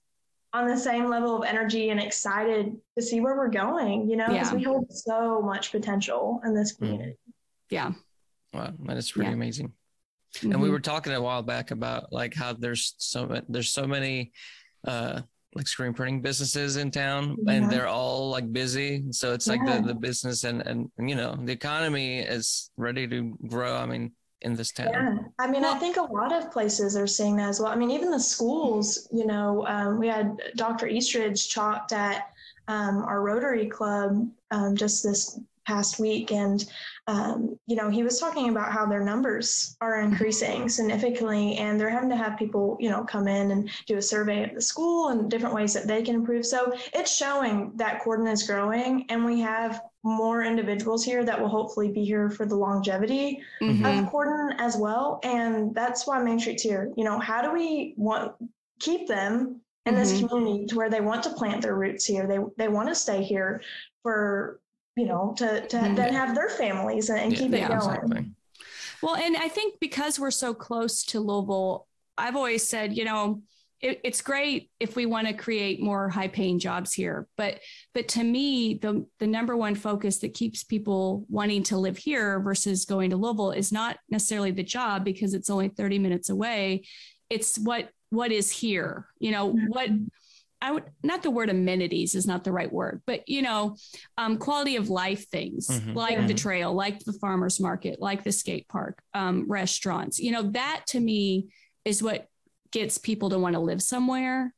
[0.52, 4.10] on the same level of energy and excited to see where we're going.
[4.10, 4.58] You know, because Yeah.
[4.58, 7.16] we hold so much potential in this community.
[7.72, 7.92] yeah
[8.54, 9.36] Wow, that is pretty Yeah.
[9.36, 9.74] amazing.
[10.44, 10.72] And we Mhm.
[10.72, 14.32] were talking a while back about like how there's so there's so many
[14.86, 15.22] uh
[15.56, 17.54] like screen printing businesses in town Yeah.
[17.54, 19.12] and they're all like busy.
[19.12, 23.36] So it's like the, the business and and you know, the economy is ready to
[23.48, 23.76] grow.
[23.76, 24.92] I mean, in this town.
[24.94, 27.72] Yeah, I mean, I think a lot of places are seeing that as well.
[27.72, 30.88] I mean, even the schools, you know, um, we had Dr.
[30.88, 32.30] Eastridge talked at
[32.68, 36.66] um, our Rotary Club um, just this past week, and
[37.06, 41.90] um, you know, he was talking about how their numbers are increasing significantly, and they're
[41.90, 45.10] having to have people, you know, come in and do a survey of the school
[45.10, 46.46] and different ways that they can improve.
[46.46, 51.50] So it's showing that Corydon is growing, and we have more individuals here that will
[51.50, 53.86] hopefully be here for the longevity Mhm.
[53.86, 55.20] of Corydon as well.
[55.24, 56.92] And that's why Main Street's here.
[56.98, 58.34] You know, how do we want
[58.80, 60.30] keep them in this Mhm.
[60.30, 62.26] community to where they want to plant their roots here?
[62.28, 63.62] They they want to stay here
[64.04, 64.60] for
[65.00, 65.96] you know to to Mhm.
[65.96, 67.80] then have their families and, and Yeah, keep it yeah, going.
[67.96, 68.32] exactly.
[69.02, 73.42] Well, and I think because we're so close to Louisville, I've always said, you know,
[73.80, 77.28] it, it's great if we want to create more high paying jobs here.
[77.38, 77.62] But
[77.94, 82.42] but to me, the the number one focus that keeps people wanting to live here
[82.42, 86.84] versus going to Louisville is not necessarily the job because it's only 30 minutes away.
[87.30, 89.08] It's what what is here.
[89.20, 89.90] You know, what
[90.62, 93.78] I would not the word amenities is not the right word, but you know,
[94.18, 95.96] um, quality of life things Mhm.
[95.96, 96.28] like Yeah.
[96.28, 100.20] the trail, like the farmers market, like the skate park, um, restaurants.
[100.20, 101.48] You know, that to me
[101.86, 102.28] is what
[102.72, 104.54] gets people to want to live somewhere.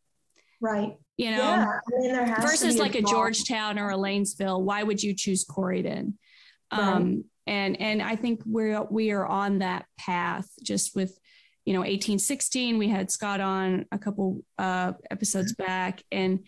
[0.60, 0.98] Right.
[1.18, 1.66] You know, yeah.
[1.68, 3.12] I mean, there has versus be like a draw.
[3.12, 4.62] Georgetown or a Lanesville.
[4.64, 6.14] Why would you choose Corydon?
[6.72, 11.18] Um, and and I think we're we are on that path just with
[11.66, 16.40] you know 1816 we had Scott on a couple uh, episodes back and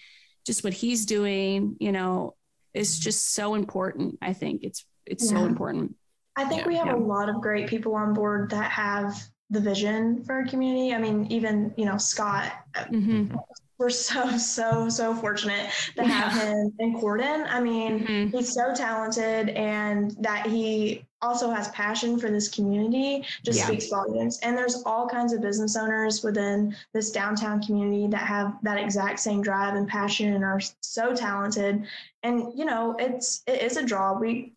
[0.46, 2.36] just what he's doing you know
[2.74, 5.40] is just so important I think it's it's yeah.
[5.40, 5.96] so important
[6.36, 6.96] I think yeah, we have yeah.
[6.96, 9.16] a lot of great people on board that have
[9.50, 10.94] the vision for our community.
[10.94, 12.52] I mean, even you know Scott.
[12.76, 13.36] Mm-hmm.
[13.78, 17.46] We're so so so fortunate to have him in Corydon.
[17.48, 18.38] I mean, mm-hmm.
[18.38, 23.68] he's so talented, and that he also has passion for this community just yeah.
[23.68, 24.40] speaks volumes.
[24.44, 29.20] And there's all kinds of business owners within this downtown community that have that exact
[29.20, 31.86] same drive and passion and are so talented.
[32.22, 34.20] And you know, it's it is a draw.
[34.20, 34.54] We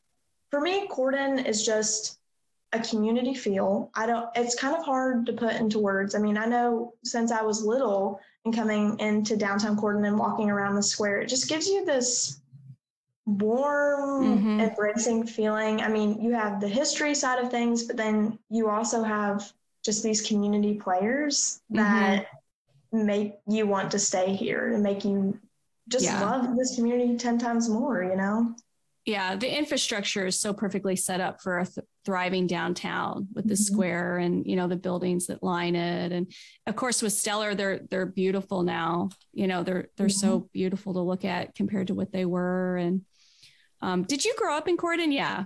[0.51, 2.19] for me, Corydon is just
[2.73, 3.91] a community feel.
[3.95, 6.15] I don't, it's kind of hard to put into words.
[6.15, 10.51] I mean, I know since I was little and coming into downtown Corydon and walking
[10.51, 12.41] around the square, it just gives you this
[13.27, 14.61] warm, mm-hmm.
[14.61, 15.81] embracing feeling.
[15.81, 19.53] I mean, you have the history side of things, but then you also have
[19.85, 21.83] just these community players mm-hmm.
[21.83, 22.27] that
[22.95, 23.07] mm-hmm.
[23.07, 25.39] make you want to stay here and make you
[25.89, 26.21] just yeah.
[26.21, 28.55] love this community 10 times more, you know?
[29.07, 33.55] yeah the infrastructure is so perfectly set up for a th- thriving downtown with the
[33.55, 33.75] mm-hmm.
[33.75, 36.33] square and you know the buildings that line it and
[36.67, 40.27] of course with stellar they're they're beautiful now you know they're they're mm-hmm.
[40.27, 43.03] so beautiful to look at compared to what they were and
[43.83, 45.13] um, did you grow up in Corydon?
[45.13, 45.45] Yeah.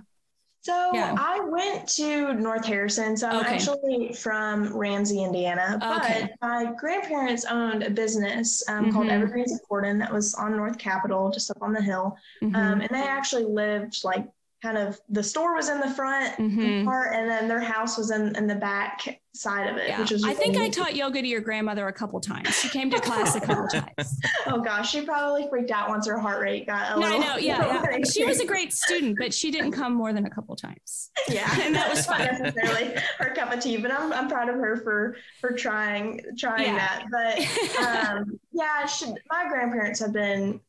[0.63, 1.15] So yeah.
[1.17, 3.17] I went to North Harrison.
[3.17, 3.55] So I'm okay.
[3.55, 5.79] actually from Ramsey, Indiana.
[5.97, 6.29] Okay.
[6.39, 8.93] But my grandparents owned a business um, mm-hmm.
[8.93, 12.15] called Evergreens of Corydon that was on North Capitol, just up on the hill.
[12.43, 12.55] Mm-hmm.
[12.55, 14.27] Um, and they actually lived like
[14.61, 16.85] kind of the store was in the front mm-hmm.
[16.85, 19.99] part and then their house was in, in the back side of it yeah.
[19.99, 22.55] which was i think i taught yoga to your grandmother a couple times.
[22.55, 24.19] She came to class a couple times.
[24.47, 24.91] Oh gosh.
[24.91, 27.97] She probably freaked out once her heart rate got a no, little no yeah, yeah.
[28.11, 31.11] she was a great student but she didn't come more than a couple times.
[31.29, 31.49] Yeah.
[31.61, 32.19] And that was fun.
[32.19, 36.73] necessarily her cup of tea but i'm, I'm proud of her for for trying trying
[36.75, 36.77] yeah.
[36.77, 37.05] that.
[37.11, 40.59] But um yeah she, my grandparents have been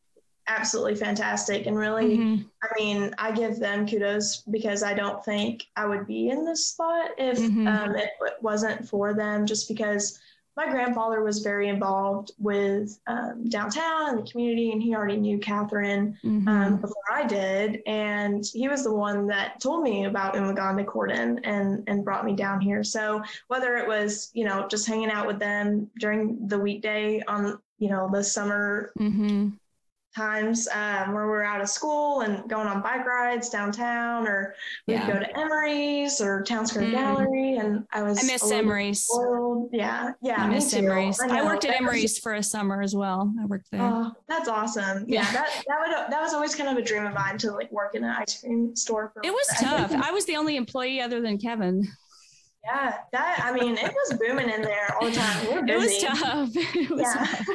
[0.56, 2.42] absolutely fantastic and really mm-hmm.
[2.62, 6.68] i mean i give them kudos because i don't think i would be in this
[6.68, 7.66] spot if mm-hmm.
[7.66, 8.10] um, it,
[8.40, 10.18] wasn't for them just because
[10.54, 15.38] my grandfather was very involved with um, downtown and the community and he already knew
[15.38, 16.46] catherine mm-hmm.
[16.48, 21.40] um, before i did and he was the one that told me about Umuganda Corydon
[21.44, 25.26] and and brought me down here so whether it was you know just hanging out
[25.26, 29.50] with them during the weekday on you know the summer mm-hmm
[30.14, 34.54] times um, where we're out of school and going on bike rides downtown, or
[34.86, 35.06] we'd yeah.
[35.06, 36.92] go to Emery's or Town Square mm.
[36.92, 37.56] Gallery.
[37.56, 39.04] And I was I miss Emery's.
[39.04, 39.70] Spoiled.
[39.72, 40.42] Yeah, yeah.
[40.42, 41.20] I miss Emery's.
[41.20, 43.32] I, I, worked at Emery's for a summer as well.
[43.40, 43.80] I worked there.
[43.82, 45.04] Oh, that's awesome.
[45.06, 47.52] Yeah, yeah, that that would that was always kind of a dream of mine to
[47.52, 49.12] like work in an ice cream store.
[49.22, 49.92] it was tough.
[49.92, 51.86] I was the only employee other than Kevin.
[52.64, 55.66] Yeah, that I mean, it was booming in there all the time.
[55.66, 56.50] We it was tough.
[56.56, 57.26] It was yeah.
[57.26, 57.46] Tough.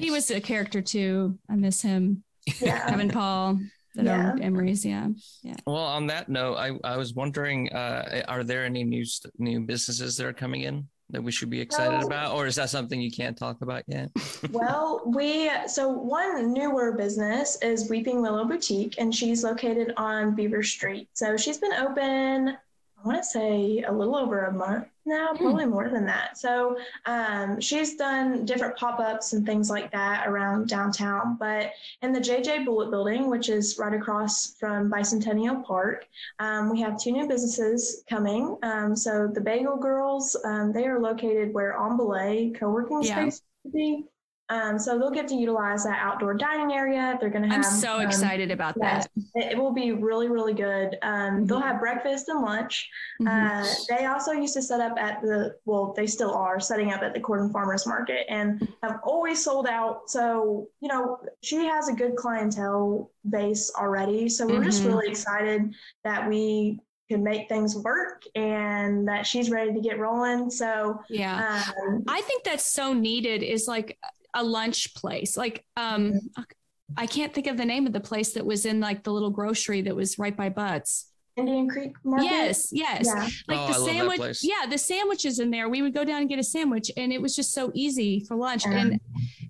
[0.00, 0.06] Nice.
[0.06, 1.38] He was a character too.
[1.48, 2.24] I miss him.
[2.60, 2.88] Yeah.
[2.88, 3.58] Kevin Paul
[3.94, 4.30] that yeah.
[4.30, 4.84] owned Emery's.
[4.84, 5.08] Yeah.
[5.42, 5.56] Yeah.
[5.66, 9.04] Well, on that note, I, I was wondering, uh, are there any new
[9.38, 12.70] new businesses that are coming in that we should be excited about, or is that
[12.70, 14.10] something you can't talk about yet?
[14.50, 20.62] well, we so one newer business is Weeping Willow Boutique, and she's located on Beaver
[20.62, 21.08] Street.
[21.12, 22.56] So she's been open
[23.02, 25.38] I want to say a little over a month now, hmm.
[25.38, 26.36] probably more than that.
[26.36, 31.36] So um, she's done different pop ups and things like that around downtown.
[31.38, 36.06] But in the JJ Bullitt building, which is right across from Bicentennial Park,
[36.40, 38.56] um, we have two new businesses coming.
[38.62, 43.22] Um, so the Bagel Girls, um, they are located where On Belay co working yeah.
[43.22, 44.04] space would be.
[44.50, 47.16] Um, so they'll get to utilize that outdoor dining area.
[47.20, 47.64] They're going to have.
[47.64, 49.08] I'm so um, excited about that.
[49.36, 50.98] It, it, will be really, really good.
[51.02, 51.46] Um.
[51.46, 52.90] They'll have breakfast and lunch.
[53.22, 53.28] Mm-hmm.
[53.28, 57.02] Uh, they also used to set up at the, well, they still are setting up
[57.02, 60.10] at the Corydon Farmers Market and have always sold out.
[60.10, 64.28] So, you know, she has a good clientele base already.
[64.28, 64.64] So we're mm-hmm.
[64.64, 69.98] just really excited that we can make things work and that she's ready to get
[69.98, 70.48] rolling.
[70.48, 73.98] So, yeah, um, I think that's so needed is like
[74.34, 75.36] a lunch place.
[75.36, 76.20] Like um.
[76.96, 79.30] I can't think of the name of the place that was in like the little
[79.30, 81.10] grocery that was right by Butts.
[81.36, 82.24] Indian Creek Market.
[82.24, 83.06] Yes, yes.
[83.06, 83.28] Yeah.
[83.48, 84.38] Like oh, the sandwich.
[84.42, 85.68] Yeah, the sandwiches in there.
[85.68, 88.36] We would go down and get a sandwich, and it was just so easy for
[88.36, 88.66] lunch.
[88.66, 89.00] Um, and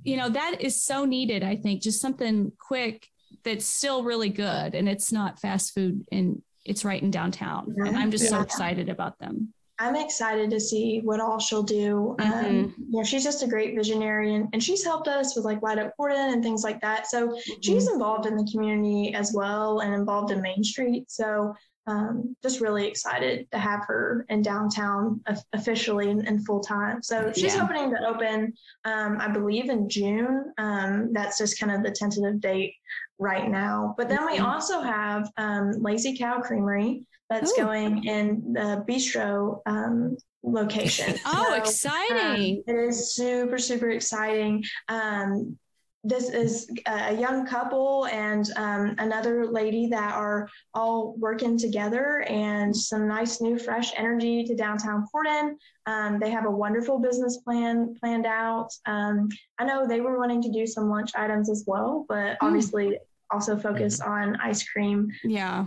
[0.04, 1.42] you know that is so needed.
[1.42, 3.08] I think just something quick
[3.44, 7.74] that's still really good, and it's not fast food, and it's right in downtown.
[7.76, 8.30] And I'm just yeah.
[8.30, 9.54] so excited about them.
[9.80, 12.14] I'm excited to see what all she'll do.
[12.18, 12.74] Um, Mhm.
[12.78, 15.78] you know, she's just a great visionary and, and she's helped us with like Light
[15.78, 17.06] Up Corydon and things like that.
[17.06, 21.10] So she's involved in the community as well and involved in Main Street.
[21.10, 21.54] So
[21.86, 27.02] um, just really excited to have her in downtown of- officially and, and full time.
[27.02, 27.66] So she's Yeah.
[27.66, 28.52] hoping to open,
[28.84, 30.52] um, I believe, in June.
[30.58, 32.74] Um, that's just kind of the tentative date
[33.18, 33.94] right now.
[33.96, 34.44] But then we Mhm.
[34.46, 37.62] also have um, Lazy Cow Creamery that's Ooh.
[37.62, 41.14] going in the bistro um, location.
[41.24, 42.62] Oh, So, exciting.
[42.68, 44.64] um, it is super, super exciting.
[44.88, 45.56] Um,
[46.02, 52.74] this is a young couple and um, another lady that are all working together and
[52.74, 55.56] some nice new fresh energy to downtown Corydon.
[55.84, 58.70] Um, they have a wonderful business plan planned out.
[58.86, 59.28] Um,
[59.58, 62.46] I know they were wanting to do some lunch items as well, but Mm.
[62.46, 62.98] obviously
[63.30, 65.10] also focus on ice cream.
[65.22, 65.66] yeah.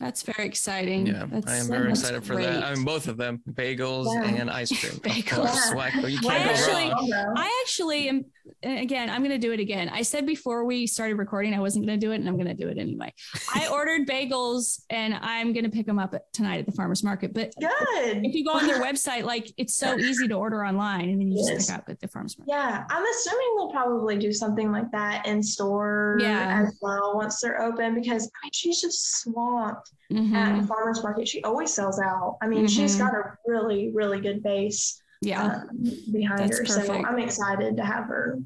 [0.00, 1.06] That's very exciting.
[1.06, 2.46] Yeah, That's, I am very excited for great.
[2.46, 2.64] that.
[2.64, 4.40] I mean, both of them, bagels Yeah.
[4.40, 4.92] and ice cream.
[5.00, 5.38] Bagels.
[5.38, 5.90] Of course, Yeah.
[5.90, 7.34] Wacko, you I can't go actually- wrong.
[7.36, 8.24] I actually am, and
[8.62, 9.88] again, I'm going to do it again.
[9.88, 12.48] I said before we started recording, I wasn't going to do it, and I'm going
[12.48, 13.12] to do it anyway.
[13.54, 17.32] I ordered bagels, and I'm going to pick them up tonight at the farmer's market.
[17.34, 18.24] But Good.
[18.24, 21.30] if you go on their website, like it's so easy to order online, and then
[21.30, 22.52] you just pick up at the farmer's market.
[22.52, 26.62] Yeah, I'm assuming they'll probably do something like that in store Yeah.
[26.66, 30.34] as well once they're open because I mean, she's just swamped Mhm.
[30.34, 31.26] at the farmers market.
[31.28, 32.36] She always sells out.
[32.42, 32.98] I mean, she's Mhm.
[33.00, 35.44] got a really, really good base Yeah.
[35.44, 35.68] um,
[36.12, 36.66] behind That's her.
[36.66, 36.92] So.
[36.92, 38.38] I'm excited to have her.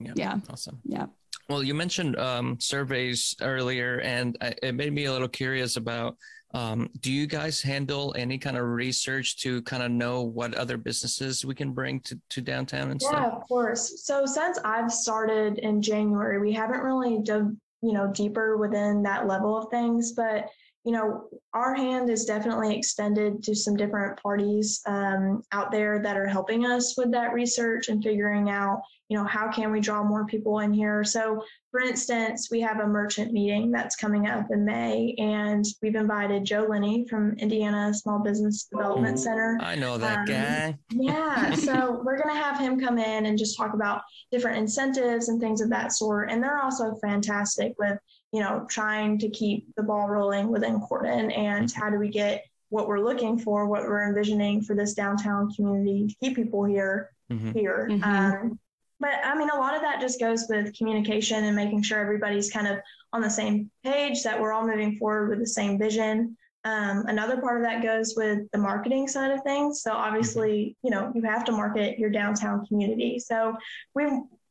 [0.00, 0.12] Yeah.
[0.16, 0.38] yeah.
[0.50, 0.80] Awesome.
[0.84, 1.06] Yeah.
[1.48, 6.16] Well, you mentioned um, surveys earlier, and I, it made me a little curious about
[6.54, 10.76] um, do you guys handle any kind of research to kind of know what other
[10.76, 13.32] businesses we can bring to, to downtown and Yeah, stuff?
[13.34, 14.04] of course.
[14.04, 19.26] So since I've started in January, we haven't really dug, you know, deeper within that
[19.26, 20.48] level of things, but
[20.84, 21.24] you know,
[21.54, 26.66] our hand is definitely extended to some different parties um, out there that are helping
[26.66, 30.58] us with that research and figuring out, you know, how can we draw more people
[30.58, 31.02] in here.
[31.02, 35.94] So, for instance, we have a merchant meeting that's coming up in May, and we've
[35.94, 39.58] invited Joe Linney from Indiana Small Business Development Center.
[39.62, 40.78] I know that Um, guy.
[40.90, 45.28] Yeah, so we're going to have him come in and just talk about different incentives
[45.28, 46.30] and things of that sort.
[46.30, 47.98] And they're also fantastic with,
[48.34, 52.44] you know, trying to keep the ball rolling within Corydon and how do we get
[52.68, 57.10] what we're looking for, what we're envisioning for this downtown community to keep people here
[57.30, 57.52] Mhm.
[57.54, 57.86] here.
[57.88, 58.02] Mhm.
[58.04, 58.58] Um,
[58.98, 62.50] but I mean, a lot of that just goes with communication and making sure everybody's
[62.50, 62.78] kind of
[63.12, 66.36] on the same page, that we're all moving forward with the same vision.
[66.64, 69.82] Um, another part of that goes with the marketing side of things.
[69.82, 73.20] So obviously, you know, you have to market your downtown community.
[73.20, 73.56] So
[73.94, 74.04] we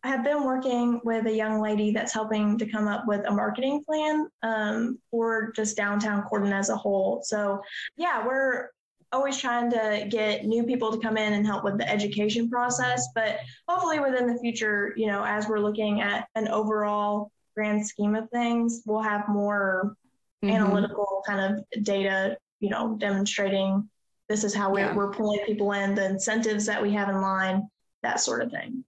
[0.04, 3.84] have been working with a young lady that's helping to come up with a marketing
[3.86, 7.22] plan um, for just downtown Corydon as a whole.
[7.24, 7.62] So
[7.96, 8.70] yeah, we're
[9.14, 13.08] always trying to get new people to come in and help with the education process,
[13.16, 13.38] but
[13.68, 18.30] hopefully within the future, you know, as we're looking at an overall grand scheme of
[18.32, 19.96] things, we'll have more
[20.44, 20.52] Mhm.
[20.56, 23.90] analytical kind of data, you know, demonstrating
[24.28, 24.96] this is how we're, Yeah.
[24.96, 27.70] we're pulling people in, the incentives that we have in line,
[28.02, 28.84] that sort of thing.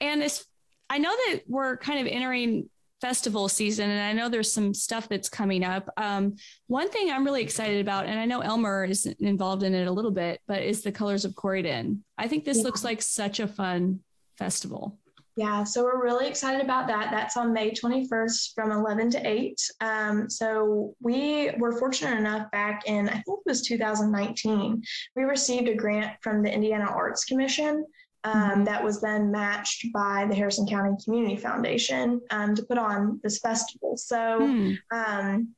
[0.00, 0.44] And it's,
[0.90, 2.68] I know that we're kind of entering
[3.00, 5.88] festival season, and I know there's some stuff that's coming up.
[5.96, 6.36] Um,
[6.68, 9.92] one thing I'm really excited about, and I know Elmer is involved in it a
[9.92, 12.64] little bit, but is the Colors of corydon I think this Yeah.
[12.64, 14.00] looks like such a fun
[14.38, 14.98] festival.
[15.36, 17.10] Yeah, so we're really excited about that.
[17.10, 19.60] That's on May 21st from 11 to 8.
[19.80, 24.80] Um, so we were fortunate enough back in, I think it was 2019,
[25.16, 27.84] we received a grant from the Indiana Arts Commission
[28.24, 28.64] um, Mhm.
[28.64, 33.38] that was then matched by the Harrison County Community Foundation um, to put on this
[33.38, 33.96] festival.
[33.96, 34.72] So Hmm.
[34.90, 35.54] um,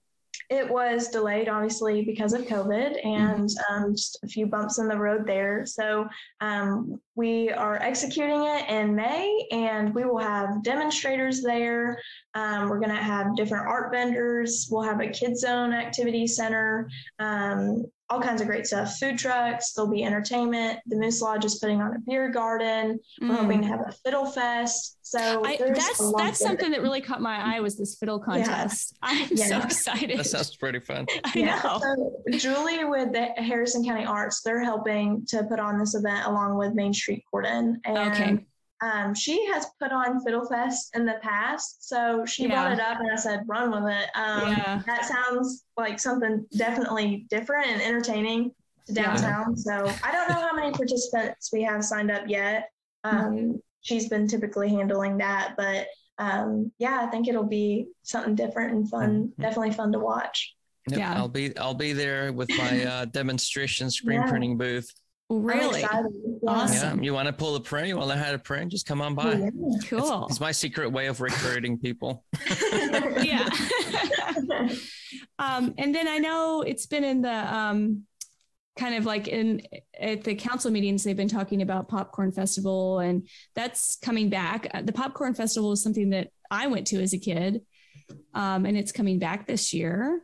[0.51, 4.97] it was delayed, obviously, because of COVID and um, just a few bumps in the
[4.97, 5.67] road there.
[5.67, 6.07] So
[6.41, 11.99] um, we are executing it in May, and we will have demonstrators there.
[12.35, 14.69] Um, we're going to have different art vendors.
[14.71, 16.89] We'll have a kids zone activity center.
[18.09, 18.97] All kinds of great stuff.
[18.99, 19.73] Food trucks.
[19.73, 20.79] There'll be entertainment.
[20.87, 23.01] The Moose Lodge is putting on a beer garden.
[23.21, 23.37] We're Mm.
[23.37, 24.99] hoping to have a fiddle fest.
[25.03, 26.49] So I, that's that's there.
[26.49, 28.97] something that really caught my eye was this fiddle contest.
[29.03, 29.65] I'm so Yeah.
[29.65, 30.19] excited.
[30.21, 31.07] That sounds pretty fun.
[31.25, 31.81] I know.
[31.81, 36.57] So Julie with the Harrison County Arts, they're helping to put on this event along
[36.59, 37.75] with Main Street Corydon.
[37.85, 38.47] And Okay.
[38.83, 41.89] Um, she has put on Fiddle Fest in the past.
[41.89, 44.09] So she brought it up and I said, run with it.
[44.15, 44.83] Um, Yeah.
[44.87, 48.53] That sounds like something definitely different and entertaining
[48.87, 49.15] to Yeah.
[49.17, 49.57] downtown.
[49.57, 52.71] So I don't know how many participants we have signed up yet.
[53.05, 53.57] Um, Mm-hmm.
[53.83, 55.87] She's been typically handling that, but
[56.19, 59.29] um, yeah, I think it'll be something different and fun.
[59.39, 59.43] Mhm.
[59.43, 60.55] Definitely fun to watch.
[60.91, 61.15] Yep, Yeah.
[61.15, 64.27] I'll be I'll be there with my uh, demonstration screen Yeah.
[64.27, 64.93] printing booth.
[65.29, 66.13] I'm Really excited.
[66.43, 66.51] Yeah.
[66.51, 66.99] Awesome.
[66.99, 67.89] Yeah, you want to pull a print?
[67.89, 68.71] You want to learn how to print?
[68.71, 69.33] Just come on by.
[69.33, 69.47] Yeah.
[69.47, 70.27] It's- cool.
[70.29, 72.25] It's, my secret way of recruiting people.
[73.21, 73.49] yeah.
[75.39, 78.05] um, and then I know it's been in the um,
[78.79, 79.63] kind of like in
[79.99, 84.69] at the council meetings they've been talking about popcorn festival and that's coming back.
[84.73, 87.63] Uh, The popcorn festival is something that I went to as a kid,
[88.35, 90.21] um, and it's coming back this year.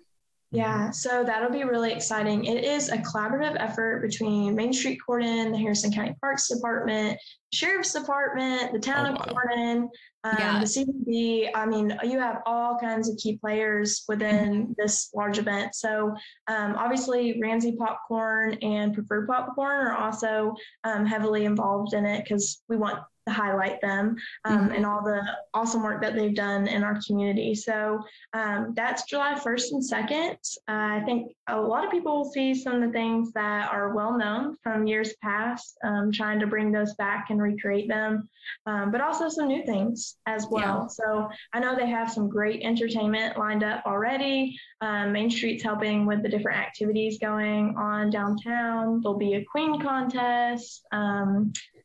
[0.54, 2.44] Yeah, so that'll be really exciting.
[2.44, 7.18] It is a collaborative effort between Main Street Corydon, the Harrison County Parks Department,
[7.54, 9.32] Sheriff's Department, the town Oh, of wow.
[9.32, 9.88] Corydon,
[10.24, 10.60] um, Yeah.
[10.60, 11.50] the CVB.
[11.54, 15.74] I mean, you have all kinds of key players within this large event.
[15.74, 16.14] So
[16.48, 22.62] um, obviously, Ramsey Popcorn and Preferred Popcorn are also um, heavily involved in it because
[22.68, 24.76] we want to highlight them um, Mhm.
[24.76, 25.22] and all the
[25.54, 27.54] awesome work that they've done in our community.
[27.54, 28.00] So
[28.32, 30.36] um, that's July 1st and 2nd.
[30.68, 33.94] Uh, I think a lot of people will see some of the things that are
[33.94, 38.28] well known from years past, um, trying to bring those back and recreate them,
[38.66, 40.88] um, but also some new things as well.
[40.88, 44.56] So I know they have some great entertainment lined up already.
[44.80, 49.00] Um, Main Street's helping with the different activities going on downtown.
[49.00, 50.84] There'll be a queen contest.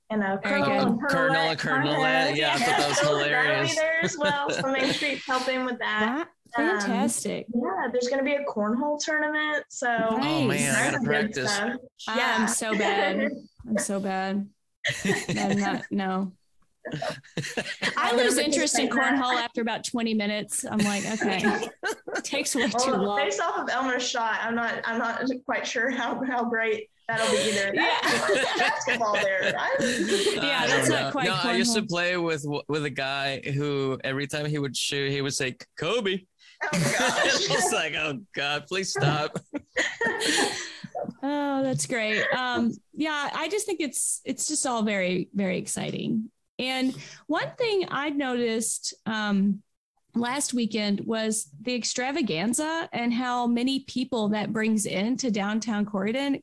[0.09, 0.87] Um, and a Very colonel good.
[0.87, 2.25] and Colonel colonelette and colonelette.
[2.27, 2.37] contest.
[2.37, 3.69] Yeah, I thought that was hilarious.
[3.71, 4.49] be there as well.
[4.51, 6.27] So Main Street's helping with that.
[6.57, 7.45] Wow, fantastic.
[7.53, 9.65] Yeah, there's going to be a cornhole tournament.
[9.69, 10.19] So Nice.
[10.23, 11.51] Oh man, I got to practice.
[11.51, 11.73] Stuff.
[12.15, 12.35] Yeah.
[12.39, 13.31] I'm so bad.
[13.67, 14.47] I'm so bad.
[15.29, 16.31] I'm not, no.
[17.97, 19.21] I lose interest in participate that.
[19.21, 20.63] cornhole after about 20 minutes.
[20.63, 21.67] I'm like, okay,
[22.15, 23.17] it takes way too long.
[23.17, 24.81] based off of Elmer's shot, I'm not.
[24.85, 27.71] I'm not quite sure how, how great that'll be either.
[27.73, 27.97] Yeah.
[28.01, 29.53] That's basketball there.
[29.53, 33.97] Yeah, I that's don't quite No, I used to play with with a guy who
[34.03, 36.21] every time he would shoot, he would say Kobe.
[36.63, 37.49] Oh I gosh.
[37.49, 39.37] was like, oh god, please stop.
[41.23, 42.23] Oh, that's great.
[42.35, 46.29] Um, yeah, I just think it's it's just all very very exciting.
[46.59, 46.95] And
[47.27, 49.61] one thing I noticed um,
[50.15, 56.41] last weekend was the extravaganza and how many people that brings into downtown Corydon.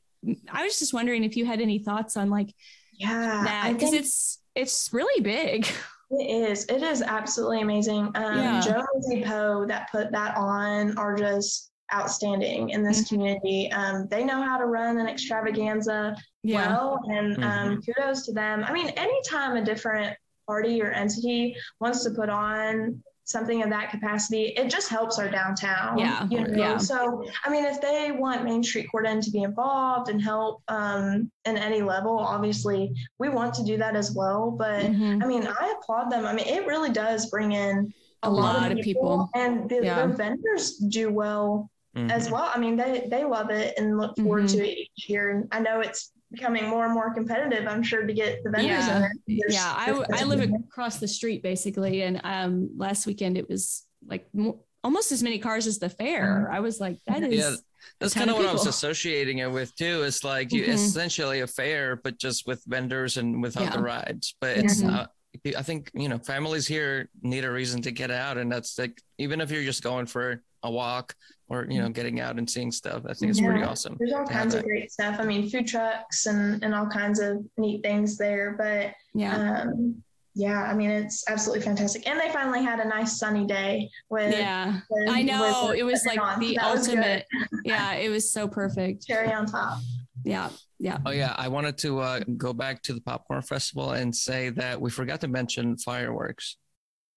[0.51, 2.53] I was just wondering if you had any thoughts on like
[2.93, 5.67] yeah, that because it's it's really big.
[6.11, 6.65] it is.
[6.65, 8.11] It is absolutely amazing.
[8.15, 8.59] Um, Yeah.
[8.61, 13.09] Joe and Dee Poe that put that on are just outstanding in this Mhm.
[13.09, 13.71] community.
[13.71, 18.63] Um, they know how to run an extravaganza well, and um, kudos to them.
[18.63, 20.15] I mean, anytime a different
[20.47, 25.27] party or entity wants to put on something of that capacity, it just helps our
[25.27, 25.97] downtown.
[25.97, 26.57] Yeah, You know?
[26.57, 26.77] yeah.
[26.77, 31.31] So, I mean, if they want Main Street Corydon to be involved and help um,
[31.45, 34.51] in any level, obviously we want to do that as well.
[34.51, 35.23] But Mhm.
[35.23, 36.25] I mean, I applaud them.
[36.25, 37.91] I mean, it really does bring in
[38.23, 39.29] A lot of people.
[39.35, 40.05] and the, Yeah.
[40.05, 42.11] the vendors do well Mhm.
[42.11, 42.51] as well.
[42.53, 44.51] I mean, they they love it and look forward Mhm.
[44.53, 45.31] to it each year.
[45.31, 47.67] And I know it's becoming more and more competitive.
[47.67, 48.95] I'm sure to get the vendors Yeah.
[48.95, 49.13] in there.
[49.27, 53.47] There's- yeah I, there's- I live across the street basically and um last weekend it
[53.49, 57.39] was like mo- almost as many cars as the fair i was like that is
[57.39, 57.55] Yeah,
[57.99, 60.01] That's kind of of what I was associating it with too.
[60.03, 60.69] It's like you, Mhm.
[60.73, 63.75] essentially a fair, but just with vendors and without Yeah.
[63.77, 64.35] the rides.
[64.41, 64.91] But it's Mhm.
[64.91, 65.07] uh,
[65.53, 69.01] I think you know families here need a reason to get out, and that's like
[69.17, 71.13] even if you're just going for a walk
[71.47, 73.03] or you know getting out and seeing stuff.
[73.07, 73.97] I think it's pretty awesome.
[73.99, 74.67] There's all kinds of that.
[74.67, 75.17] great stuff.
[75.19, 78.55] I mean, food trucks and, and all kinds of neat things there.
[78.57, 80.01] But yeah um,
[80.37, 82.09] yeah, I mean, it's absolutely fantastic.
[82.09, 84.33] And they finally had a nice sunny day with.
[84.33, 86.39] yeah with- i know with it was like on.
[86.39, 87.25] the That ultimate
[87.63, 89.79] yeah it was so perfect cherry on top.
[90.25, 90.49] Yeah
[90.79, 94.49] yeah Oh yeah, I wanted to uh, go back to the popcorn festival and say
[94.49, 96.57] that we forgot to mention fireworks.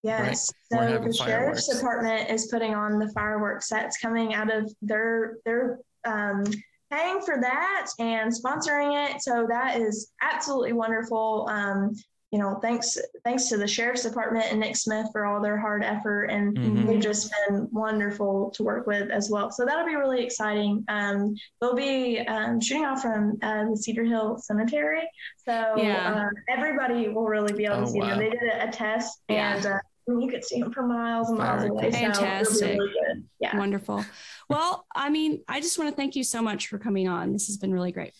[0.02, 0.52] Yes.
[0.70, 4.72] We're So having the sheriff's department is putting on the fireworks that's coming out of
[4.80, 6.44] their their um,
[6.90, 9.22] paying for that and sponsoring it.
[9.22, 11.48] So that is absolutely wonderful.
[11.50, 11.94] Um,
[12.30, 15.82] you know, thanks thanks to the sheriff's department and Nick Smith for all their hard
[15.82, 16.86] effort, and Mhm.
[16.86, 19.50] they've just been wonderful to work with as well.
[19.50, 20.84] So that'll be really exciting.
[20.88, 25.08] Um, they'll be um, shooting off from uh, the Cedar Hill Cemetery,
[25.38, 26.28] so Yeah.
[26.28, 28.08] uh, everybody will really be able Oh, to see wow.
[28.10, 28.18] them.
[28.18, 29.56] They did a, a test, Yeah.
[29.56, 29.78] and uh,
[30.20, 31.82] you could see them for miles and miles away.
[31.84, 31.92] cool.
[31.92, 32.78] So Fantastic.
[32.78, 33.24] really good.
[33.40, 33.56] Yeah.
[33.56, 34.04] wonderful
[34.50, 37.46] well i mean i just want to thank you so much for coming on this
[37.46, 38.12] has been really great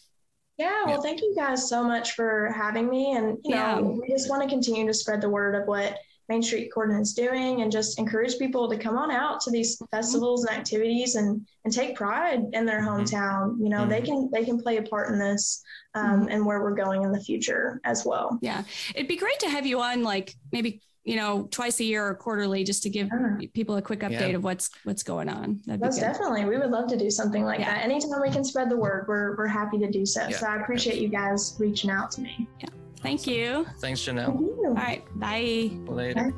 [0.59, 3.15] Yeah, well, thank you guys so much for having me.
[3.17, 3.81] And, you know, Yeah.
[3.81, 5.97] we just want to continue to spread the word of what
[6.29, 9.77] Main Street Corydon is doing and just encourage people to come on out to these
[9.77, 9.97] mm-hmm.
[9.97, 13.03] festivals and activities and, and take pride in their mm-hmm.
[13.03, 13.57] hometown.
[13.63, 14.07] You know, they mm-hmm.
[14.07, 15.63] can they can play a part in this
[15.95, 18.39] um, and where we're going in the future as well.
[18.43, 18.63] yeah
[18.95, 22.15] it'd be great to have you on like maybe you know, twice a year or
[22.15, 23.41] quarterly, just to give Sure.
[23.55, 24.37] people a quick update Yeah.
[24.37, 25.61] of what's what's going on.
[25.65, 26.03] That'd Most good.
[26.03, 26.45] definitely.
[26.45, 27.77] We would love to do something like Yeah.
[27.77, 27.85] that.
[27.85, 30.29] Anytime we can spread the word, we're, we're happy to do so.
[30.29, 30.37] Yeah.
[30.37, 32.47] So I appreciate you guys reaching out to me.
[33.01, 33.67] Thank you.
[33.79, 34.27] Thanks, Janelle.
[34.27, 34.65] Thank you.
[34.67, 35.03] All right.
[35.19, 35.71] Bye.
[35.87, 36.15] Later.
[36.15, 36.35] Thank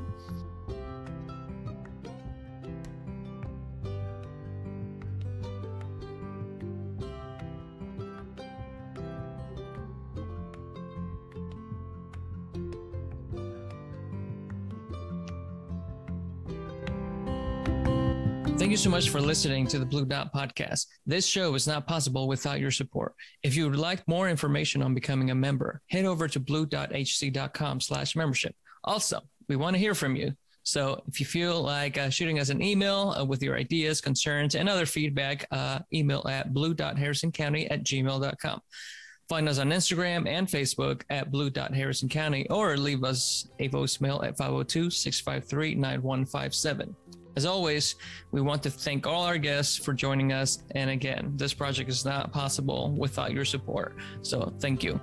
[18.81, 20.87] so much for listening to the Blue Dot Podcast.
[21.05, 23.15] This show is not possible without your support.
[23.43, 28.17] If you would like more information on becoming a member, head over to blue.hc.com slash
[28.17, 28.57] membership.
[28.85, 29.21] Also,
[29.51, 30.33] we want to hear from you.
[30.63, 34.55] So if you feel like uh, shooting us an email uh, with your ideas, concerns,
[34.55, 38.61] and other feedback, uh, email at blue.harrisoncounty at gmail.com.
[39.29, 44.89] Find us on Instagram and Facebook at blue.harrisoncounty or leave us a voicemail at 502
[44.89, 46.97] 653 9157.
[47.37, 47.97] As always,
[48.33, 50.63] we want to thank all our guests for joining us.
[50.73, 53.97] And again, this project is not possible without your support.
[54.23, 55.01] So thank you.